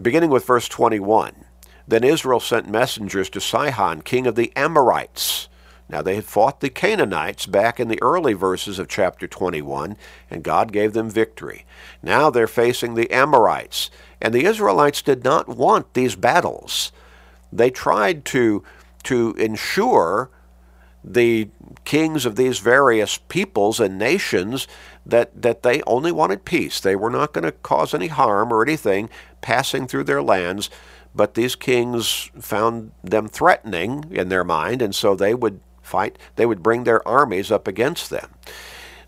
beginning 0.00 0.30
with 0.30 0.44
verse 0.44 0.68
21. 0.68 1.46
Then 1.90 2.04
Israel 2.04 2.38
sent 2.38 2.70
messengers 2.70 3.28
to 3.30 3.40
Sihon, 3.40 4.02
king 4.02 4.28
of 4.28 4.36
the 4.36 4.52
Amorites. 4.54 5.48
Now 5.88 6.02
they 6.02 6.14
had 6.14 6.24
fought 6.24 6.60
the 6.60 6.70
Canaanites 6.70 7.46
back 7.46 7.80
in 7.80 7.88
the 7.88 8.00
early 8.00 8.32
verses 8.32 8.78
of 8.78 8.86
chapter 8.86 9.26
21, 9.26 9.96
and 10.30 10.44
God 10.44 10.70
gave 10.70 10.92
them 10.92 11.10
victory. 11.10 11.66
Now 12.00 12.30
they're 12.30 12.46
facing 12.46 12.94
the 12.94 13.10
Amorites, 13.10 13.90
and 14.22 14.32
the 14.32 14.44
Israelites 14.44 15.02
did 15.02 15.24
not 15.24 15.48
want 15.48 15.94
these 15.94 16.14
battles. 16.14 16.92
They 17.52 17.70
tried 17.70 18.24
to, 18.26 18.62
to 19.02 19.34
ensure 19.36 20.30
the 21.02 21.48
kings 21.84 22.24
of 22.24 22.36
these 22.36 22.60
various 22.60 23.18
peoples 23.18 23.80
and 23.80 23.98
nations 23.98 24.68
that, 25.04 25.42
that 25.42 25.64
they 25.64 25.82
only 25.88 26.12
wanted 26.12 26.44
peace. 26.44 26.78
They 26.78 26.94
were 26.94 27.10
not 27.10 27.32
going 27.32 27.44
to 27.44 27.52
cause 27.52 27.94
any 27.94 28.08
harm 28.08 28.52
or 28.52 28.62
anything 28.62 29.10
passing 29.40 29.88
through 29.88 30.04
their 30.04 30.22
lands, 30.22 30.70
but 31.14 31.34
these 31.34 31.56
kings 31.56 32.30
found 32.40 32.92
them 33.02 33.28
threatening 33.28 34.04
in 34.10 34.28
their 34.28 34.44
mind, 34.44 34.82
and 34.82 34.94
so 34.94 35.14
they 35.14 35.34
would 35.34 35.60
fight, 35.82 36.18
they 36.36 36.46
would 36.46 36.62
bring 36.62 36.84
their 36.84 37.06
armies 37.06 37.50
up 37.50 37.66
against 37.66 38.10
them. 38.10 38.30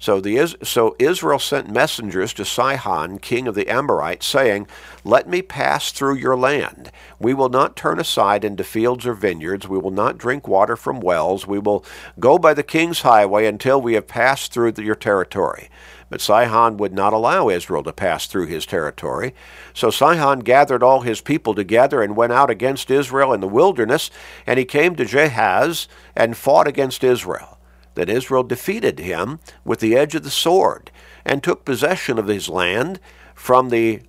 So, 0.03 0.21
the, 0.21 0.57
so 0.65 0.97
Israel 0.99 1.39
sent 1.39 1.71
messengers 1.71 2.33
to 2.33 2.45
Sihon, 2.45 3.21
king 3.21 3.47
of 3.47 3.55
the 3.55 3.69
Amorites, 3.69 4.27
saying, 4.27 4.67
Let 5.05 5.29
me 5.29 5.43
pass 5.43 5.93
through 5.93 6.17
your 6.17 6.37
land. 6.37 6.91
We 7.21 7.35
will 7.35 7.49
not 7.49 7.77
turn 7.77 8.01
aside 8.01 8.45
into 8.45 8.65
fields 8.65 9.07
or 9.07 9.15
vineyards. 9.15 9.69
We 9.69 9.79
will 9.79 9.93
not 9.93 10.19
drink 10.19 10.49
water 10.49 10.75
from 10.75 10.99
wells. 10.99 11.47
We 11.47 11.61
will 11.61 11.85
go 12.19 12.37
by 12.37 12.53
the 12.53 12.65
king's 12.65 13.03
highway 13.03 13.47
until 13.47 13.81
we 13.81 13.95
have 13.95 14.09
passed 14.09 14.53
through 14.53 14.73
the, 14.73 14.83
your 14.83 14.97
territory. 14.97 15.71
But 16.11 16.21
Sihon 16.21 16.79
would 16.79 16.93
not 16.93 17.13
allow 17.13 17.49
Israel 17.49 17.85
to 17.85 17.93
pass 17.93 18.27
through 18.27 18.47
his 18.47 18.67
territory. 18.67 19.37
So 19.73 19.91
Sihon 19.91 20.41
gathered 20.41 20.83
all 20.83 21.03
his 21.03 21.21
people 21.21 21.55
together 21.55 22.03
and 22.03 22.17
went 22.17 22.33
out 22.33 22.51
against 22.51 22.91
Israel 22.91 23.33
in 23.33 23.41
the 23.41 23.47
wilderness, 23.47 24.11
and 24.49 24.59
he 24.59 24.65
came 24.65 24.97
to 24.97 25.05
Jahaz 25.05 25.87
and 26.17 26.37
fought 26.37 26.67
against 26.67 27.05
Israel 27.05 27.61
that 27.95 28.09
Israel 28.09 28.43
defeated 28.43 28.99
him 28.99 29.39
with 29.65 29.81
the 29.81 29.97
edge 29.97 30.15
of 30.15 30.25
the 30.25 30.31
sword 30.31 30.91
and 31.25 31.43
took 31.43 31.65
possession 31.65 32.19
of 32.19 32.27
his 32.27 32.49
land 32.49 33.01
from 33.35 33.69
the 33.69 34.01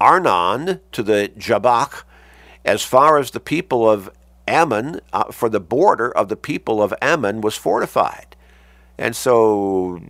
Arnon 0.00 0.80
to 0.92 1.02
the 1.02 1.30
Jabbok 1.36 2.04
as 2.64 2.82
far 2.82 3.18
as 3.18 3.30
the 3.30 3.40
people 3.40 3.88
of 3.88 4.10
Ammon, 4.46 5.00
uh, 5.12 5.30
for 5.30 5.48
the 5.48 5.60
border 5.60 6.10
of 6.10 6.28
the 6.28 6.36
people 6.36 6.82
of 6.82 6.92
Ammon 7.00 7.40
was 7.40 7.56
fortified. 7.56 8.36
And 8.98 9.14
so 9.14 10.00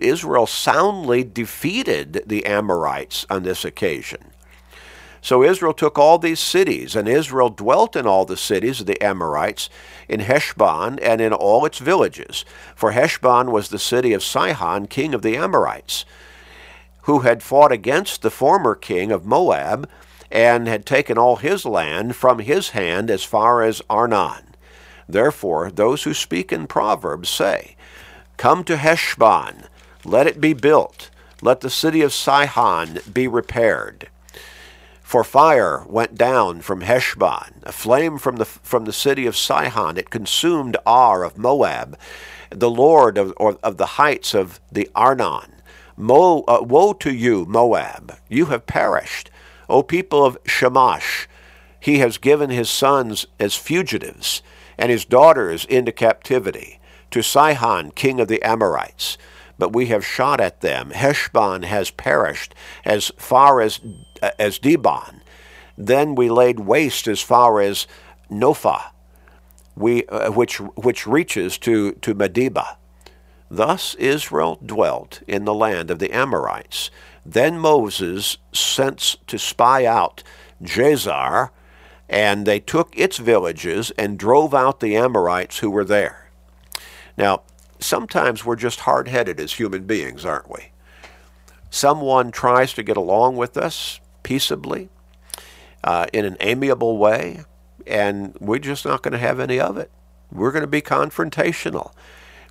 Israel 0.00 0.46
soundly 0.46 1.24
defeated 1.24 2.24
the 2.26 2.46
Amorites 2.46 3.26
on 3.28 3.42
this 3.42 3.64
occasion. 3.64 4.27
So 5.20 5.42
Israel 5.42 5.72
took 5.72 5.98
all 5.98 6.18
these 6.18 6.40
cities, 6.40 6.94
and 6.94 7.08
Israel 7.08 7.48
dwelt 7.48 7.96
in 7.96 8.06
all 8.06 8.24
the 8.24 8.36
cities 8.36 8.80
of 8.80 8.86
the 8.86 9.02
Amorites, 9.02 9.68
in 10.08 10.20
Heshbon 10.20 10.98
and 11.00 11.20
in 11.20 11.32
all 11.32 11.64
its 11.66 11.78
villages. 11.78 12.44
For 12.76 12.92
Heshbon 12.92 13.50
was 13.50 13.68
the 13.68 13.78
city 13.78 14.12
of 14.12 14.22
Sihon, 14.22 14.86
king 14.86 15.14
of 15.14 15.22
the 15.22 15.36
Amorites, 15.36 16.04
who 17.02 17.20
had 17.20 17.42
fought 17.42 17.72
against 17.72 18.22
the 18.22 18.30
former 18.30 18.74
king 18.74 19.10
of 19.10 19.26
Moab, 19.26 19.88
and 20.30 20.68
had 20.68 20.84
taken 20.84 21.16
all 21.16 21.36
his 21.36 21.64
land 21.64 22.14
from 22.14 22.38
his 22.38 22.70
hand 22.70 23.10
as 23.10 23.24
far 23.24 23.62
as 23.62 23.82
Arnon. 23.88 24.54
Therefore, 25.08 25.70
those 25.70 26.02
who 26.02 26.12
speak 26.12 26.52
in 26.52 26.66
Proverbs 26.66 27.30
say, 27.30 27.76
Come 28.36 28.62
to 28.64 28.76
Heshbon, 28.76 29.64
let 30.04 30.26
it 30.26 30.40
be 30.40 30.52
built, 30.52 31.10
let 31.40 31.60
the 31.60 31.70
city 31.70 32.02
of 32.02 32.12
Sihon 32.12 32.98
be 33.12 33.26
repaired. 33.26 34.08
For 35.08 35.24
fire 35.24 35.86
went 35.88 36.16
down 36.16 36.60
from 36.60 36.82
Heshbon, 36.82 37.62
a 37.62 37.72
flame 37.72 38.18
from 38.18 38.36
the, 38.36 38.44
from 38.44 38.84
the 38.84 38.92
city 38.92 39.24
of 39.24 39.38
Sihon. 39.38 39.96
It 39.96 40.10
consumed 40.10 40.76
Ar 40.84 41.24
of 41.24 41.38
Moab, 41.38 41.98
the 42.50 42.68
lord 42.68 43.16
of, 43.16 43.32
of 43.38 43.78
the 43.78 43.96
heights 43.96 44.34
of 44.34 44.60
the 44.70 44.90
Arnon. 44.94 45.62
Mo, 45.96 46.44
uh, 46.46 46.58
woe 46.60 46.92
to 46.92 47.10
you, 47.10 47.46
Moab! 47.46 48.18
You 48.28 48.46
have 48.52 48.66
perished. 48.66 49.30
O 49.66 49.82
people 49.82 50.26
of 50.26 50.36
Chemosh, 50.44 51.26
he 51.80 52.00
has 52.00 52.18
given 52.18 52.50
his 52.50 52.68
sons 52.68 53.24
as 53.40 53.54
fugitives, 53.54 54.42
and 54.76 54.90
his 54.90 55.06
daughters 55.06 55.64
into 55.64 55.90
captivity, 55.90 56.80
to 57.12 57.22
Sihon, 57.22 57.92
king 57.92 58.20
of 58.20 58.28
the 58.28 58.42
Amorites. 58.42 59.16
But 59.58 59.72
we 59.72 59.86
have 59.86 60.06
shot 60.06 60.40
at 60.40 60.60
them. 60.60 60.90
Heshbon 60.90 61.64
has 61.64 61.90
perished 61.90 62.54
as 62.84 63.10
far 63.16 63.60
as, 63.60 63.80
as 64.38 64.58
Dibon. 64.58 65.20
Then 65.76 66.14
we 66.14 66.30
laid 66.30 66.60
waste 66.60 67.06
as 67.08 67.20
far 67.20 67.60
as 67.60 67.86
Nophah, 68.30 68.90
we, 69.76 70.06
uh, 70.06 70.30
which, 70.32 70.60
which 70.60 71.06
reaches 71.06 71.58
to, 71.58 71.92
to 71.92 72.14
Medeba. 72.14 72.76
Thus 73.50 73.94
Israel 73.94 74.58
dwelt 74.64 75.22
in 75.26 75.44
the 75.44 75.54
land 75.54 75.90
of 75.90 75.98
the 75.98 76.12
Amorites. 76.12 76.90
Then 77.24 77.58
Moses 77.58 78.38
sent 78.52 79.16
to 79.26 79.38
spy 79.38 79.84
out 79.84 80.22
Jazer, 80.62 81.50
and 82.08 82.46
they 82.46 82.60
took 82.60 82.96
its 82.98 83.18
villages 83.18 83.90
and 83.92 84.18
drove 84.18 84.54
out 84.54 84.80
the 84.80 84.96
Amorites 84.96 85.58
who 85.58 85.70
were 85.70 85.84
there. 85.84 86.30
Now, 87.16 87.42
sometimes 87.80 88.44
we're 88.44 88.56
just 88.56 88.80
hard 88.80 89.08
headed 89.08 89.40
as 89.40 89.54
human 89.54 89.84
beings, 89.84 90.24
aren't 90.24 90.50
we? 90.50 90.70
Someone 91.70 92.30
tries 92.30 92.72
to 92.74 92.82
get 92.82 92.96
along 92.96 93.36
with 93.36 93.56
us 93.56 94.00
peaceably, 94.22 94.88
uh, 95.84 96.06
in 96.12 96.24
an 96.24 96.36
amiable 96.40 96.98
way, 96.98 97.44
and 97.86 98.36
we're 98.40 98.58
just 98.58 98.84
not 98.84 99.02
going 99.02 99.12
to 99.12 99.18
have 99.18 99.40
any 99.40 99.60
of 99.60 99.76
it. 99.78 99.90
We're 100.30 100.52
going 100.52 100.62
to 100.62 100.66
be 100.66 100.82
confrontational. 100.82 101.92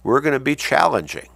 We're 0.03 0.21
going 0.21 0.33
to 0.33 0.39
be 0.39 0.55
challenging. 0.55 1.29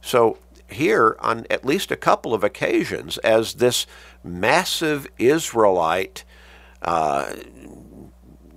So, 0.00 0.38
here, 0.68 1.16
on 1.20 1.46
at 1.50 1.64
least 1.64 1.90
a 1.90 1.96
couple 1.96 2.32
of 2.32 2.42
occasions, 2.42 3.18
as 3.18 3.54
this 3.54 3.86
massive 4.24 5.06
Israelite 5.18 6.24
uh, 6.80 7.34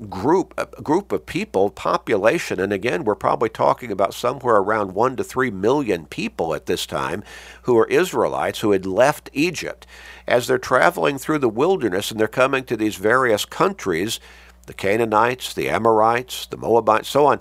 group 0.09 0.53
a 0.57 0.65
group 0.81 1.11
of 1.11 1.25
people 1.25 1.69
population 1.69 2.59
and 2.59 2.73
again 2.73 3.03
we're 3.03 3.15
probably 3.15 3.49
talking 3.49 3.91
about 3.91 4.13
somewhere 4.13 4.57
around 4.57 4.93
1 4.93 5.15
to 5.15 5.23
3 5.23 5.51
million 5.51 6.05
people 6.05 6.53
at 6.53 6.65
this 6.65 6.85
time 6.85 7.23
who 7.63 7.77
are 7.77 7.87
Israelites 7.87 8.59
who 8.59 8.71
had 8.71 8.85
left 8.85 9.29
Egypt 9.33 9.87
as 10.27 10.47
they're 10.47 10.57
traveling 10.57 11.17
through 11.17 11.39
the 11.39 11.49
wilderness 11.49 12.11
and 12.11 12.19
they're 12.19 12.27
coming 12.27 12.63
to 12.65 12.77
these 12.77 12.95
various 12.95 13.45
countries 13.45 14.19
the 14.67 14.73
Canaanites 14.73 15.53
the 15.53 15.69
Amorites 15.69 16.45
the 16.47 16.57
Moabites 16.57 17.09
so 17.09 17.27
on 17.27 17.39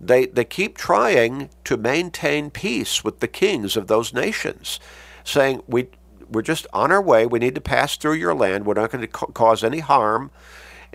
they 0.00 0.26
they 0.26 0.44
keep 0.44 0.78
trying 0.78 1.50
to 1.64 1.76
maintain 1.76 2.50
peace 2.50 3.04
with 3.04 3.20
the 3.20 3.28
kings 3.28 3.76
of 3.76 3.88
those 3.88 4.14
nations 4.14 4.80
saying 5.24 5.62
we 5.66 5.88
we're 6.30 6.42
just 6.42 6.66
on 6.72 6.92
our 6.92 7.02
way. 7.02 7.26
We 7.26 7.38
need 7.40 7.54
to 7.56 7.60
pass 7.60 7.96
through 7.96 8.14
your 8.14 8.34
land. 8.34 8.64
We're 8.66 8.74
not 8.74 8.90
going 8.90 9.02
to 9.02 9.08
ca- 9.08 9.26
cause 9.26 9.64
any 9.64 9.80
harm. 9.80 10.30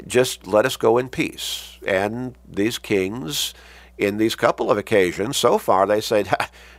Just 0.05 0.47
let 0.47 0.65
us 0.65 0.77
go 0.77 0.97
in 0.97 1.09
peace. 1.09 1.79
And 1.87 2.35
these 2.47 2.77
kings, 2.77 3.53
in 3.97 4.17
these 4.17 4.35
couple 4.35 4.69
of 4.69 4.77
occasions, 4.77 5.37
so 5.37 5.57
far, 5.57 5.85
they 5.85 6.01
said, 6.01 6.29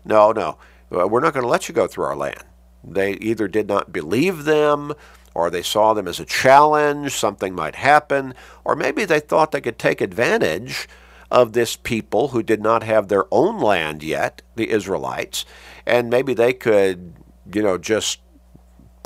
no, 0.04 0.32
no, 0.32 0.58
we're 0.90 1.20
not 1.20 1.32
going 1.32 1.44
to 1.44 1.49
let 1.49 1.68
you 1.68 1.75
go 1.75 1.87
through 1.87 2.04
our 2.04 2.16
land. 2.16 2.44
They 2.85 3.14
either 3.14 3.49
did 3.49 3.68
not 3.68 3.92
believe 3.92 4.44
them, 4.44 4.92
or 5.35 5.50
they 5.50 5.62
saw 5.62 5.92
them 5.92 6.08
as 6.08 6.20
a 6.20 6.25
challenge, 6.25 7.12
something 7.12 7.54
might 7.54 7.75
happen, 7.75 8.35
or 8.64 8.76
maybe 8.76 9.04
they 9.04 9.20
thought 9.20 9.52
they 9.52 9.61
could 9.61 9.78
take 9.78 10.00
advantage 10.00 10.88
of 11.30 11.52
this 11.52 11.76
people 11.76 12.28
who 12.28 12.42
did 12.42 12.62
not 12.62 12.82
have 12.82 13.08
their 13.08 13.25
own 13.32 13.58
land 13.58 14.02
yet, 14.02 14.42
the 14.54 14.70
Israelites, 14.70 15.44
and 15.85 16.08
maybe 16.08 16.32
they 16.32 16.52
could, 16.52 17.14
you 17.52 17.62
know, 17.62 17.76
just 17.76 18.20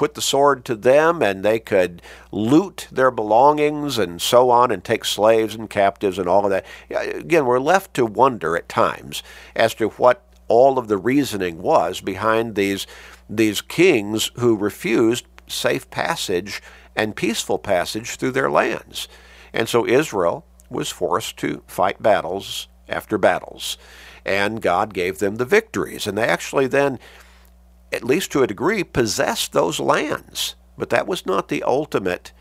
put 0.01 0.15
the 0.15 0.23
sword 0.23 0.65
to 0.65 0.75
them 0.75 1.21
and 1.21 1.45
they 1.45 1.59
could 1.59 2.01
loot 2.33 2.89
their 2.91 3.11
belongings 3.11 3.99
and 3.99 4.23
so 4.23 4.49
on 4.49 4.71
and 4.71 4.83
take 4.83 5.05
slaves 5.05 5.55
and 5.55 5.69
captives 5.69 6.19
and 6.19 6.27
all 6.27 6.47
of 6.47 6.51
that. 6.51 6.65
Again, 6.89 7.45
we're 7.45 7.61
left 7.61 7.93
to 7.93 8.07
wonder 8.07 8.57
at 8.57 8.67
times 8.67 9.23
as 9.55 9.75
to 9.75 9.91
what 9.91 10.25
all 10.49 10.79
of 10.79 10.89
the 10.89 10.97
reasoning 10.97 11.61
was 11.61 12.01
behind 12.01 12.55
these 12.55 12.87
these 13.29 13.61
kings 13.61 14.31
who 14.37 14.57
refused 14.57 15.27
safe 15.47 15.91
passage 15.91 16.63
and 16.97 17.15
peaceful 17.15 17.59
passage 17.59 18.17
through 18.17 18.33
their 18.33 18.51
lands. 18.51 19.07
And 19.53 19.69
so 19.69 19.87
Israel 19.87 20.47
was 20.71 20.89
forced 20.89 21.37
to 21.37 21.63
fight 21.67 22.03
battles 22.03 22.69
after 22.89 23.19
battles. 23.19 23.77
And 24.25 24.63
God 24.63 24.95
gave 24.95 25.19
them 25.19 25.37
the 25.37 25.45
victories. 25.45 26.07
And 26.07 26.17
they 26.17 26.25
actually 26.25 26.69
then 26.69 26.99
at 27.93 28.05
least 28.05 28.33
to 28.33 28.43
a 28.43 28.47
degree, 28.47 28.85
possessed 28.85 29.53
those 29.53 29.81
lands. 29.81 30.55
But 30.79 30.91
that 30.91 31.07
was 31.07 31.27
not 31.27 31.49
the 31.49 31.63
ultimate 31.63 32.33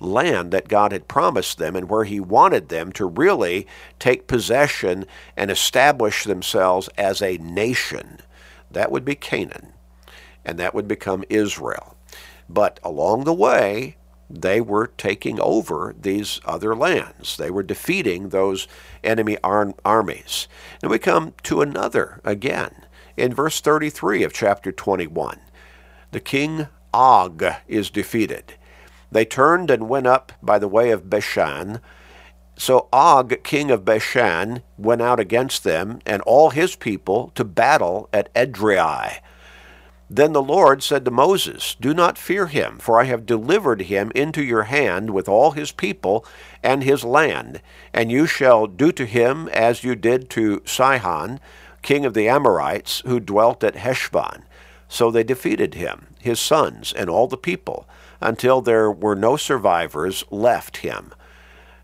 land 0.00 0.52
that 0.52 0.68
God 0.68 0.92
had 0.92 1.08
promised 1.08 1.58
them 1.58 1.74
and 1.74 1.88
where 1.88 2.04
He 2.04 2.20
wanted 2.20 2.68
them 2.68 2.92
to 2.92 3.06
really 3.06 3.66
take 3.98 4.26
possession 4.26 5.04
and 5.36 5.50
establish 5.50 6.24
themselves 6.24 6.88
as 6.96 7.20
a 7.20 7.38
nation. 7.38 8.20
That 8.70 8.92
would 8.92 9.04
be 9.04 9.14
Canaan, 9.14 9.72
and 10.44 10.58
that 10.58 10.74
would 10.74 10.86
become 10.86 11.24
Israel. 11.28 11.96
But 12.48 12.78
along 12.82 13.24
the 13.24 13.34
way, 13.34 13.96
they 14.30 14.60
were 14.60 14.88
taking 14.98 15.40
over 15.40 15.94
these 15.98 16.40
other 16.44 16.76
lands. 16.76 17.36
They 17.36 17.50
were 17.50 17.62
defeating 17.62 18.28
those 18.28 18.68
enemy 19.02 19.38
ar- 19.42 19.74
armies. 19.84 20.48
And 20.82 20.90
we 20.90 20.98
come 20.98 21.34
to 21.44 21.62
another 21.62 22.20
again 22.24 22.84
in 23.18 23.34
verse 23.34 23.60
33 23.60 24.22
of 24.22 24.32
chapter 24.32 24.72
21. 24.72 25.40
The 26.12 26.20
king 26.20 26.68
Og 26.94 27.44
is 27.66 27.90
defeated. 27.90 28.54
They 29.10 29.24
turned 29.24 29.70
and 29.70 29.88
went 29.88 30.06
up 30.06 30.32
by 30.42 30.58
the 30.58 30.68
way 30.68 30.90
of 30.90 31.10
Bashan. 31.10 31.80
So 32.56 32.88
Og, 32.92 33.42
king 33.42 33.70
of 33.70 33.84
Bashan, 33.84 34.62
went 34.76 35.02
out 35.02 35.20
against 35.20 35.64
them 35.64 36.00
and 36.06 36.22
all 36.22 36.50
his 36.50 36.76
people 36.76 37.32
to 37.34 37.44
battle 37.44 38.08
at 38.12 38.32
Edrei. 38.34 39.20
Then 40.10 40.32
the 40.32 40.42
Lord 40.42 40.82
said 40.82 41.04
to 41.04 41.10
Moses, 41.10 41.76
Do 41.78 41.92
not 41.92 42.16
fear 42.16 42.46
him, 42.46 42.78
for 42.78 42.98
I 42.98 43.04
have 43.04 43.26
delivered 43.26 43.82
him 43.82 44.10
into 44.14 44.42
your 44.42 44.62
hand 44.62 45.10
with 45.10 45.28
all 45.28 45.50
his 45.50 45.70
people 45.70 46.24
and 46.62 46.82
his 46.82 47.04
land, 47.04 47.60
and 47.92 48.10
you 48.10 48.26
shall 48.26 48.66
do 48.66 48.90
to 48.92 49.04
him 49.04 49.48
as 49.48 49.84
you 49.84 49.94
did 49.94 50.30
to 50.30 50.62
Sihon, 50.64 51.40
king 51.82 52.04
of 52.04 52.14
the 52.14 52.28
Amorites, 52.28 53.00
who 53.06 53.20
dwelt 53.20 53.64
at 53.64 53.76
Heshbon. 53.76 54.44
So 54.88 55.10
they 55.10 55.24
defeated 55.24 55.74
him, 55.74 56.08
his 56.20 56.40
sons, 56.40 56.92
and 56.92 57.10
all 57.10 57.26
the 57.26 57.36
people, 57.36 57.86
until 58.20 58.60
there 58.60 58.90
were 58.90 59.14
no 59.14 59.36
survivors 59.36 60.24
left 60.30 60.78
him. 60.78 61.12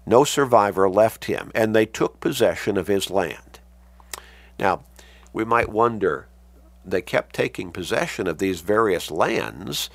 No 0.07 0.25
survivor 0.25 0.89
left 0.89 1.27
him, 1.27 1.51
and 1.55 1.75
they 1.75 1.87
took 1.87 2.21
possession 2.21 2.77
of 2.77 2.89
his 2.89 3.11
land. 3.11 3.61
Now, 4.59 4.85
we 5.33 5.45
might 5.45 5.69
wonder, 5.69 6.29
they 6.85 7.03
kept 7.03 7.35
taking 7.35 7.73
possession 7.73 8.27
of 8.27 8.39
these 8.39 8.61
various 8.61 9.11
lands 9.11 9.91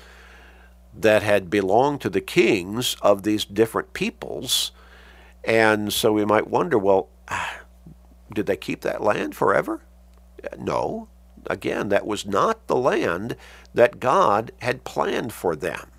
that 0.94 1.22
had 1.22 1.50
belonged 1.50 2.00
to 2.00 2.10
the 2.10 2.20
kings 2.20 2.96
of 3.00 3.22
these 3.22 3.44
different 3.44 3.92
peoples. 3.92 4.72
And 5.44 5.92
so 5.92 6.12
we 6.12 6.24
might 6.24 6.48
wonder, 6.48 6.76
well, 6.78 7.08
ah, 7.28 7.60
did 8.32 8.46
they 8.46 8.56
keep 8.56 8.82
that 8.82 9.02
land 9.02 9.34
forever? 9.34 9.82
No. 10.58 11.08
Again, 11.46 11.88
that 11.88 12.06
was 12.06 12.26
not 12.26 12.66
the 12.66 12.76
land 12.76 13.36
that 13.74 14.00
God 14.00 14.52
had 14.60 14.84
planned 14.84 15.32
for 15.32 15.56
them. 15.56 15.90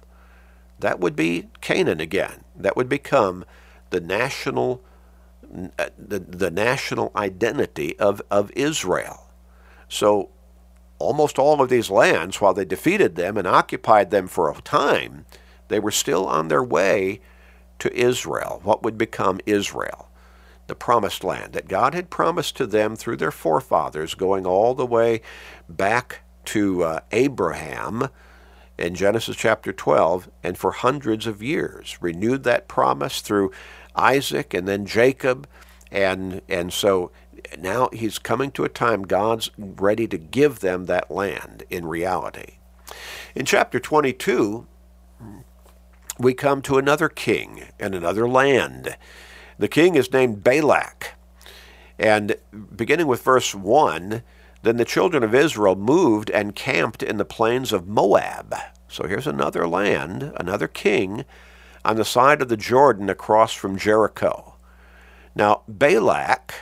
That 0.79 0.99
would 0.99 1.15
be 1.15 1.49
Canaan 1.61 1.99
again. 1.99 2.43
That 2.55 2.75
would 2.77 2.89
become 2.89 3.45
the 3.89 3.99
national 3.99 4.81
uh, 5.77 5.89
the, 5.97 6.19
the 6.19 6.51
national 6.51 7.11
identity 7.15 7.99
of, 7.99 8.21
of 8.31 8.51
Israel. 8.51 9.27
So 9.89 10.29
almost 10.97 11.37
all 11.37 11.61
of 11.61 11.69
these 11.69 11.89
lands, 11.89 12.39
while 12.39 12.53
they 12.53 12.63
defeated 12.63 13.15
them 13.15 13.37
and 13.37 13.45
occupied 13.45 14.11
them 14.11 14.27
for 14.27 14.49
a 14.49 14.61
time, 14.61 15.25
they 15.67 15.79
were 15.79 15.91
still 15.91 16.25
on 16.25 16.47
their 16.47 16.63
way 16.63 17.19
to 17.79 17.93
Israel, 17.93 18.61
what 18.63 18.83
would 18.83 18.97
become 18.97 19.41
Israel 19.45 20.07
the 20.71 20.75
promised 20.75 21.21
land 21.21 21.51
that 21.51 21.67
God 21.67 21.93
had 21.93 22.09
promised 22.09 22.55
to 22.55 22.65
them 22.65 22.95
through 22.95 23.17
their 23.17 23.29
forefathers, 23.29 24.13
going 24.13 24.47
all 24.47 24.73
the 24.73 24.85
way 24.85 25.21
back 25.67 26.21
to 26.45 26.85
uh, 26.85 26.99
Abraham 27.11 28.07
in 28.77 28.95
Genesis 28.95 29.35
chapter 29.35 29.73
12, 29.73 30.31
and 30.41 30.57
for 30.57 30.71
hundreds 30.71 31.27
of 31.27 31.43
years. 31.43 31.97
Renewed 31.99 32.43
that 32.43 32.69
promise 32.69 33.19
through 33.19 33.51
Isaac 33.97 34.53
and 34.53 34.65
then 34.65 34.85
Jacob. 34.85 35.45
And, 35.91 36.41
and 36.47 36.71
so 36.71 37.11
now 37.59 37.89
he's 37.91 38.17
coming 38.17 38.49
to 38.51 38.63
a 38.63 38.69
time 38.69 39.01
God's 39.01 39.51
ready 39.57 40.07
to 40.07 40.17
give 40.17 40.61
them 40.61 40.85
that 40.85 41.11
land 41.11 41.63
in 41.69 41.85
reality. 41.85 42.59
In 43.35 43.43
chapter 43.43 43.77
22, 43.77 44.65
we 46.17 46.33
come 46.33 46.61
to 46.61 46.77
another 46.77 47.09
king 47.09 47.65
and 47.77 47.93
another 47.93 48.25
land. 48.25 48.95
The 49.61 49.67
king 49.67 49.93
is 49.93 50.11
named 50.11 50.43
Balak. 50.43 51.13
And 51.99 52.35
beginning 52.75 53.05
with 53.05 53.21
verse 53.21 53.53
1, 53.53 54.23
then 54.63 54.77
the 54.77 54.85
children 54.85 55.21
of 55.21 55.35
Israel 55.35 55.75
moved 55.75 56.31
and 56.31 56.55
camped 56.55 57.03
in 57.03 57.17
the 57.17 57.25
plains 57.25 57.71
of 57.71 57.87
Moab. 57.87 58.55
So 58.87 59.05
here's 59.07 59.27
another 59.27 59.67
land, 59.67 60.33
another 60.35 60.67
king, 60.67 61.25
on 61.85 61.95
the 61.95 62.03
side 62.03 62.41
of 62.41 62.49
the 62.49 62.57
Jordan 62.57 63.07
across 63.07 63.53
from 63.53 63.77
Jericho. 63.77 64.55
Now, 65.35 65.61
Balak, 65.67 66.55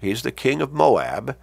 he's 0.00 0.22
the 0.22 0.32
king 0.32 0.62
of 0.62 0.72
Moab, 0.72 1.36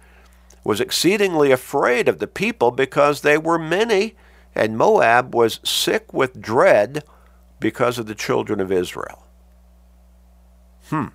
was 0.64 0.80
exceedingly 0.80 1.52
afraid 1.52 2.08
of 2.08 2.18
the 2.18 2.26
people 2.26 2.72
because 2.72 3.20
they 3.20 3.38
were 3.38 3.60
many, 3.60 4.16
and 4.56 4.76
Moab 4.76 5.36
was 5.36 5.60
sick 5.62 6.12
with 6.12 6.42
dread 6.42 7.04
because 7.60 7.96
of 7.96 8.06
the 8.06 8.16
children 8.16 8.58
of 8.58 8.72
Israel. 8.72 9.25
Hmm. 10.88 11.06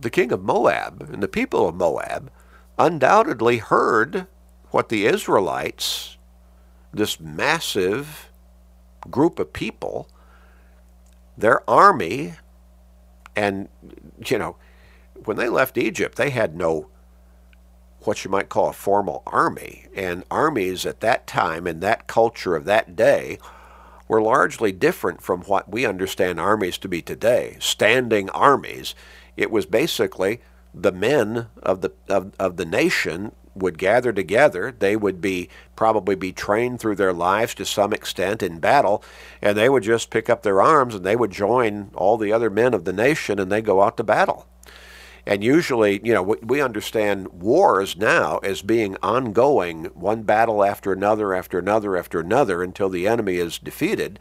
The 0.00 0.10
king 0.10 0.32
of 0.32 0.42
Moab 0.42 1.08
and 1.12 1.22
the 1.22 1.28
people 1.28 1.68
of 1.68 1.74
Moab 1.74 2.30
undoubtedly 2.78 3.58
heard 3.58 4.26
what 4.70 4.88
the 4.88 5.06
Israelites, 5.06 6.16
this 6.92 7.20
massive 7.20 8.30
group 9.10 9.38
of 9.38 9.52
people, 9.52 10.08
their 11.36 11.68
army, 11.68 12.34
and, 13.36 13.68
you 14.26 14.38
know, 14.38 14.56
when 15.24 15.36
they 15.36 15.48
left 15.48 15.76
Egypt, 15.76 16.16
they 16.16 16.30
had 16.30 16.56
no 16.56 16.88
what 18.00 18.24
you 18.24 18.30
might 18.30 18.48
call 18.48 18.70
a 18.70 18.72
formal 18.72 19.22
army. 19.26 19.86
And 19.94 20.24
armies 20.30 20.86
at 20.86 21.00
that 21.00 21.26
time, 21.26 21.66
in 21.66 21.80
that 21.80 22.06
culture 22.06 22.56
of 22.56 22.64
that 22.64 22.96
day, 22.96 23.38
were 24.10 24.20
largely 24.20 24.72
different 24.72 25.22
from 25.22 25.42
what 25.42 25.70
we 25.70 25.86
understand 25.86 26.40
armies 26.40 26.76
to 26.76 26.88
be 26.88 27.00
today. 27.00 27.56
Standing 27.60 28.28
armies. 28.30 28.96
It 29.36 29.52
was 29.52 29.66
basically 29.66 30.40
the 30.74 30.90
men 30.90 31.46
of 31.62 31.80
the 31.80 31.92
of, 32.08 32.32
of 32.36 32.56
the 32.56 32.64
nation 32.64 33.30
would 33.54 33.78
gather 33.78 34.12
together. 34.12 34.74
They 34.76 34.96
would 34.96 35.20
be 35.20 35.48
probably 35.76 36.16
be 36.16 36.32
trained 36.32 36.80
through 36.80 36.96
their 36.96 37.12
lives 37.12 37.54
to 37.54 37.64
some 37.64 37.92
extent 37.92 38.42
in 38.42 38.58
battle, 38.58 39.04
and 39.40 39.56
they 39.56 39.68
would 39.68 39.84
just 39.84 40.10
pick 40.10 40.28
up 40.28 40.42
their 40.42 40.60
arms 40.60 40.96
and 40.96 41.06
they 41.06 41.14
would 41.14 41.30
join 41.30 41.92
all 41.94 42.16
the 42.16 42.32
other 42.32 42.50
men 42.50 42.74
of 42.74 42.84
the 42.84 42.92
nation 42.92 43.38
and 43.38 43.50
they 43.50 43.62
go 43.62 43.80
out 43.80 43.96
to 43.96 44.02
battle. 44.02 44.48
And 45.26 45.44
usually, 45.44 46.00
you 46.02 46.14
know, 46.14 46.22
we 46.42 46.60
understand 46.60 47.28
wars 47.28 47.96
now 47.96 48.38
as 48.38 48.62
being 48.62 48.96
ongoing, 49.02 49.84
one 49.94 50.22
battle 50.22 50.64
after 50.64 50.92
another, 50.92 51.34
after 51.34 51.58
another, 51.58 51.96
after 51.96 52.20
another, 52.20 52.62
until 52.62 52.88
the 52.88 53.06
enemy 53.06 53.36
is 53.36 53.58
defeated. 53.58 54.18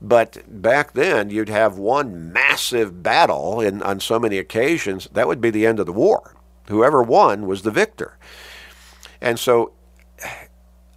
But 0.00 0.42
back 0.46 0.92
then, 0.92 1.30
you'd 1.30 1.48
have 1.48 1.78
one 1.78 2.32
massive 2.32 3.02
battle 3.02 3.60
in, 3.60 3.82
on 3.82 4.00
so 4.00 4.18
many 4.18 4.38
occasions. 4.38 5.08
That 5.12 5.26
would 5.26 5.40
be 5.40 5.50
the 5.50 5.66
end 5.66 5.80
of 5.80 5.86
the 5.86 5.92
war. 5.92 6.36
Whoever 6.68 7.02
won 7.02 7.46
was 7.46 7.62
the 7.62 7.70
victor. 7.70 8.18
And 9.20 9.38
so, 9.38 9.72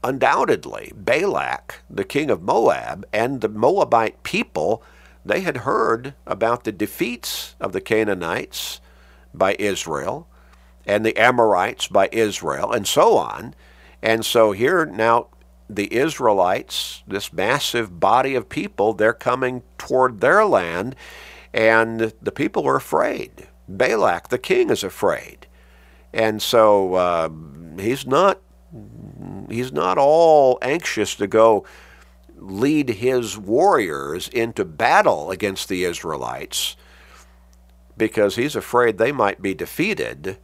undoubtedly, 0.03 0.91
Balak, 0.95 1.81
the 1.89 2.03
king 2.03 2.29
of 2.29 2.41
Moab, 2.41 3.05
and 3.13 3.41
the 3.41 3.49
Moabite 3.49 4.21
people, 4.23 4.83
they 5.25 5.41
had 5.41 5.57
heard 5.57 6.13
about 6.25 6.63
the 6.63 6.71
defeats 6.71 7.55
of 7.59 7.71
the 7.71 7.81
Canaanites 7.81 8.81
by 9.33 9.55
Israel 9.59 10.27
and 10.85 11.05
the 11.05 11.17
Amorites 11.17 11.87
by 11.87 12.09
Israel 12.11 12.71
and 12.71 12.87
so 12.87 13.17
on. 13.17 13.53
And 14.01 14.25
so 14.25 14.51
here 14.51 14.85
now 14.85 15.27
the 15.69 15.93
Israelites, 15.93 17.03
this 17.07 17.31
massive 17.31 17.99
body 17.99 18.33
of 18.33 18.49
people, 18.49 18.93
they're 18.93 19.13
coming 19.13 19.61
toward 19.77 20.19
their 20.19 20.45
land 20.45 20.95
and 21.53 22.13
the 22.21 22.31
people 22.31 22.67
are 22.67 22.75
afraid. 22.75 23.47
Balak, 23.67 24.29
the 24.29 24.37
king, 24.37 24.69
is 24.69 24.83
afraid. 24.83 25.47
And 26.13 26.41
so 26.41 26.95
uh, 26.95 27.29
he's 27.79 28.05
not 28.05 28.39
he's 29.49 29.71
not 29.71 29.97
all 29.97 30.59
anxious 30.61 31.15
to 31.15 31.27
go 31.27 31.65
lead 32.35 32.89
his 32.89 33.37
warriors 33.37 34.27
into 34.29 34.63
battle 34.63 35.31
against 35.31 35.69
the 35.69 35.83
Israelites 35.83 36.75
because 37.99 38.37
he's 38.37 38.55
afraid 38.55 38.97
they 38.97 39.11
might 39.11 39.43
be 39.43 39.53
defeated. 39.53 40.39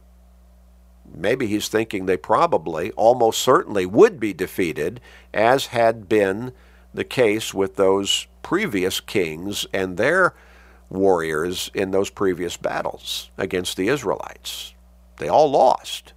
Maybe 1.12 1.46
he's 1.46 1.68
thinking 1.68 2.04
they 2.06 2.18
probably, 2.18 2.92
almost 2.92 3.40
certainly, 3.40 3.86
would 3.86 4.20
be 4.20 4.32
defeated, 4.32 5.00
as 5.32 5.66
had 5.68 6.08
been 6.08 6.52
the 6.92 7.04
case 7.04 7.54
with 7.54 7.76
those 7.76 8.26
previous 8.42 9.00
kings 9.00 9.66
and 9.72 9.96
their 9.96 10.34
warriors 10.90 11.70
in 11.74 11.90
those 11.90 12.10
previous 12.10 12.56
battles 12.56 13.30
against 13.38 13.76
the 13.76 13.88
Israelites. 13.88 14.74
They 15.16 15.28
all 15.28 15.50
lost. 15.50 16.12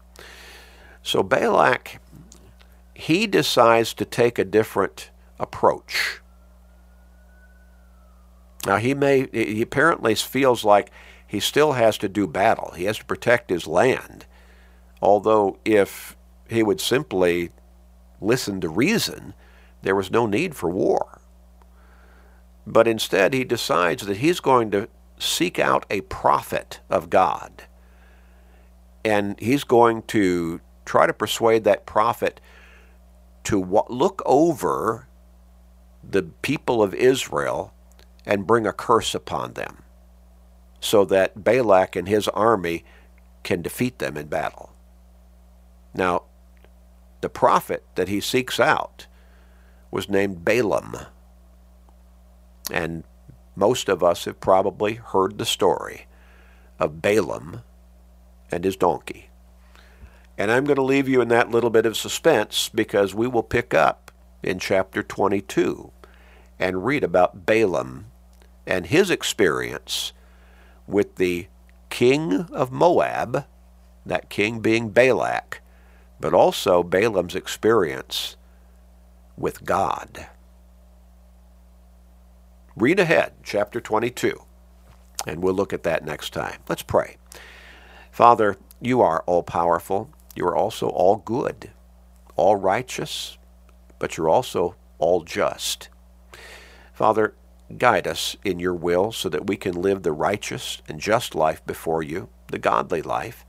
So 1.01 1.23
Balak, 1.23 2.01
he 2.93 3.27
decides 3.27 3.93
to 3.93 4.05
take 4.05 4.37
a 4.37 4.43
different 4.43 5.09
approach. 5.39 6.19
Now 8.65 8.75
he 8.75 8.93
may 8.93 9.27
he 9.31 9.61
apparently 9.61 10.15
feels 10.15 10.65
like 10.65 10.91
he 11.29 11.39
still 11.39 11.73
has 11.73 11.95
to 11.99 12.09
do 12.09 12.25
battle. 12.25 12.73
He 12.75 12.85
has 12.85 12.97
to 12.97 13.05
protect 13.05 13.51
his 13.51 13.67
land. 13.67 14.25
Although, 14.99 15.59
if 15.63 16.17
he 16.49 16.63
would 16.63 16.81
simply 16.81 17.51
listen 18.19 18.59
to 18.61 18.67
reason, 18.67 19.35
there 19.83 19.95
was 19.95 20.09
no 20.09 20.25
need 20.25 20.55
for 20.55 20.71
war. 20.71 21.21
But 22.65 22.87
instead, 22.87 23.35
he 23.35 23.43
decides 23.43 24.07
that 24.07 24.17
he's 24.17 24.39
going 24.39 24.71
to 24.71 24.89
seek 25.19 25.59
out 25.59 25.85
a 25.91 26.01
prophet 26.01 26.79
of 26.89 27.11
God. 27.11 27.65
And 29.05 29.39
he's 29.39 29.63
going 29.63 30.01
to 30.07 30.61
try 30.83 31.05
to 31.05 31.13
persuade 31.13 31.63
that 31.65 31.85
prophet 31.85 32.41
to 33.43 33.63
look 33.87 34.23
over 34.25 35.07
the 36.03 36.23
people 36.23 36.81
of 36.81 36.95
Israel 36.95 37.71
and 38.25 38.47
bring 38.47 38.65
a 38.65 38.73
curse 38.73 39.13
upon 39.13 39.53
them 39.53 39.83
so 40.79 41.05
that 41.05 41.43
Balak 41.43 41.95
and 41.95 42.07
his 42.07 42.27
army 42.29 42.83
can 43.43 43.61
defeat 43.61 43.99
them 43.99 44.17
in 44.17 44.27
battle. 44.27 44.73
Now, 45.93 46.23
the 47.21 47.29
prophet 47.29 47.83
that 47.95 48.07
he 48.07 48.21
seeks 48.21 48.59
out 48.59 49.07
was 49.91 50.09
named 50.09 50.45
Balaam. 50.45 50.97
And 52.71 53.03
most 53.55 53.89
of 53.89 54.03
us 54.03 54.25
have 54.25 54.39
probably 54.39 54.95
heard 54.95 55.37
the 55.37 55.45
story 55.45 56.05
of 56.79 57.01
Balaam 57.01 57.61
and 58.51 58.63
his 58.63 58.77
donkey. 58.77 59.29
And 60.37 60.51
I'm 60.51 60.63
going 60.63 60.77
to 60.77 60.81
leave 60.81 61.09
you 61.09 61.19
in 61.19 61.27
that 61.29 61.51
little 61.51 61.69
bit 61.69 61.85
of 61.85 61.97
suspense 61.97 62.69
because 62.69 63.13
we 63.13 63.27
will 63.27 63.43
pick 63.43 63.73
up 63.73 64.11
in 64.41 64.59
chapter 64.59 65.03
22 65.03 65.91
and 66.57 66.85
read 66.85 67.03
about 67.03 67.45
Balaam 67.45 68.05
and 68.65 68.85
his 68.85 69.09
experience 69.09 70.13
with 70.89 71.15
the 71.15 71.47
king 71.89 72.47
of 72.51 72.71
Moab, 72.71 73.45
that 74.05 74.29
king 74.29 74.59
being 74.59 74.89
Balak, 74.89 75.61
but 76.19 76.33
also 76.33 76.83
Balaam's 76.83 77.35
experience 77.35 78.35
with 79.37 79.63
God. 79.63 80.27
Read 82.75 82.99
ahead, 82.99 83.33
chapter 83.43 83.79
22, 83.79 84.41
and 85.27 85.43
we'll 85.43 85.53
look 85.53 85.73
at 85.73 85.83
that 85.83 86.03
next 86.03 86.33
time. 86.33 86.59
Let's 86.67 86.81
pray. 86.81 87.17
Father, 88.11 88.57
you 88.81 89.01
are 89.01 89.23
all 89.27 89.43
powerful. 89.43 90.09
You 90.35 90.45
are 90.47 90.55
also 90.55 90.89
all 90.89 91.17
good, 91.17 91.71
all 92.35 92.55
righteous, 92.55 93.37
but 93.99 94.17
you're 94.17 94.29
also 94.29 94.75
all 94.97 95.23
just. 95.23 95.89
Father, 96.93 97.33
Guide 97.77 98.07
us 98.07 98.35
in 98.43 98.59
your 98.59 98.73
will 98.73 99.11
so 99.11 99.29
that 99.29 99.47
we 99.47 99.55
can 99.55 99.79
live 99.79 100.01
the 100.01 100.11
righteous 100.11 100.81
and 100.87 100.99
just 100.99 101.35
life 101.35 101.63
before 101.65 102.01
you, 102.01 102.29
the 102.47 102.57
godly 102.57 103.01
life, 103.01 103.45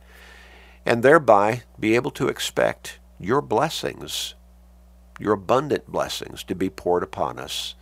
and 0.85 1.03
thereby 1.03 1.63
be 1.79 1.95
able 1.95 2.11
to 2.13 2.29
expect 2.29 2.99
your 3.19 3.41
blessings, 3.41 4.35
your 5.19 5.33
abundant 5.33 5.87
blessings, 5.87 6.43
to 6.45 6.55
be 6.55 6.69
poured 6.69 7.03
upon 7.03 7.39
us 7.39 7.75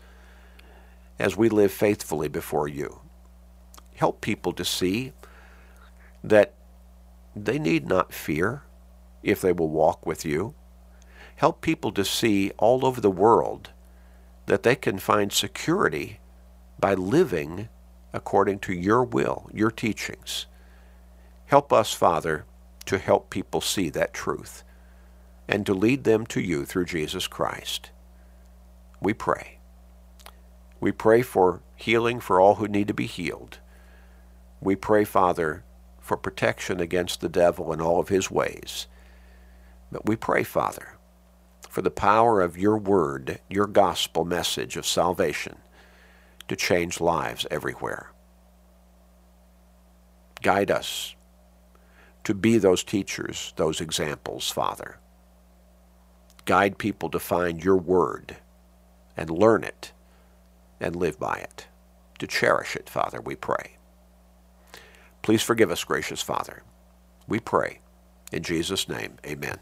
as 1.18 1.36
we 1.36 1.48
live 1.48 1.72
faithfully 1.72 2.28
before 2.28 2.68
you. 2.68 3.00
Help 3.96 4.20
people 4.20 4.52
to 4.52 4.64
see 4.64 5.12
that 6.22 6.54
they 7.34 7.58
need 7.58 7.86
not 7.88 8.12
fear 8.12 8.62
if 9.24 9.40
they 9.40 9.52
will 9.52 9.68
walk 9.68 10.06
with 10.06 10.24
you. 10.24 10.54
Help 11.36 11.60
people 11.60 11.90
to 11.92 12.04
see 12.04 12.50
all 12.58 12.86
over 12.86 13.00
the 13.00 13.10
world 13.10 13.70
that 14.46 14.62
they 14.62 14.76
can 14.76 14.98
find 14.98 15.32
security 15.32 16.20
by 16.78 16.94
living 16.94 17.68
according 18.12 18.58
to 18.60 18.72
your 18.72 19.04
will, 19.04 19.50
your 19.52 19.70
teachings. 19.70 20.46
Help 21.46 21.72
us, 21.72 21.92
Father, 21.92 22.44
to 22.86 22.98
help 22.98 23.30
people 23.30 23.60
see 23.60 23.90
that 23.90 24.14
truth 24.14 24.64
and 25.46 25.64
to 25.66 25.74
lead 25.74 26.04
them 26.04 26.26
to 26.26 26.40
you 26.40 26.64
through 26.64 26.84
Jesus 26.84 27.26
Christ. 27.26 27.90
We 29.00 29.14
pray. 29.14 29.58
We 30.80 30.92
pray 30.92 31.22
for 31.22 31.60
healing 31.76 32.20
for 32.20 32.40
all 32.40 32.56
who 32.56 32.68
need 32.68 32.88
to 32.88 32.94
be 32.94 33.06
healed. 33.06 33.58
We 34.60 34.76
pray, 34.76 35.04
Father, 35.04 35.64
for 36.00 36.16
protection 36.16 36.80
against 36.80 37.20
the 37.20 37.28
devil 37.28 37.72
and 37.72 37.80
all 37.82 38.00
of 38.00 38.08
his 38.08 38.30
ways. 38.30 38.86
But 39.90 40.06
we 40.06 40.16
pray, 40.16 40.42
Father, 40.42 40.96
for 41.68 41.82
the 41.82 41.90
power 41.90 42.40
of 42.40 42.58
your 42.58 42.76
word, 42.76 43.40
your 43.48 43.66
gospel 43.66 44.24
message 44.24 44.76
of 44.76 44.86
salvation 44.86 45.56
to 46.48 46.56
change 46.56 47.00
lives 47.00 47.46
everywhere. 47.50 48.12
Guide 50.42 50.70
us. 50.70 51.14
to 52.24 52.34
be 52.34 52.58
those 52.58 52.84
teachers, 52.84 53.52
those 53.56 53.80
examples, 53.80 54.50
Father. 54.50 54.98
Guide 56.46 56.78
people 56.78 57.10
to 57.10 57.18
find 57.20 57.64
your 57.64 57.76
word 57.76 58.36
and 59.16 59.30
learn 59.30 59.64
it 59.64 59.92
and 60.80 60.96
live 60.96 61.18
by 61.20 61.36
it, 61.38 61.66
to 62.18 62.26
cherish 62.26 62.76
it, 62.76 62.90
Father, 62.90 63.20
we 63.20 63.36
pray. 63.36 63.78
Please 65.22 65.42
forgive 65.42 65.70
us, 65.70 65.84
gracious 65.84 66.22
Father. 66.22 66.62
We 67.28 67.40
pray. 67.40 67.80
In 68.32 68.42
Jesus' 68.42 68.88
name, 68.88 69.16
amen. 69.26 69.58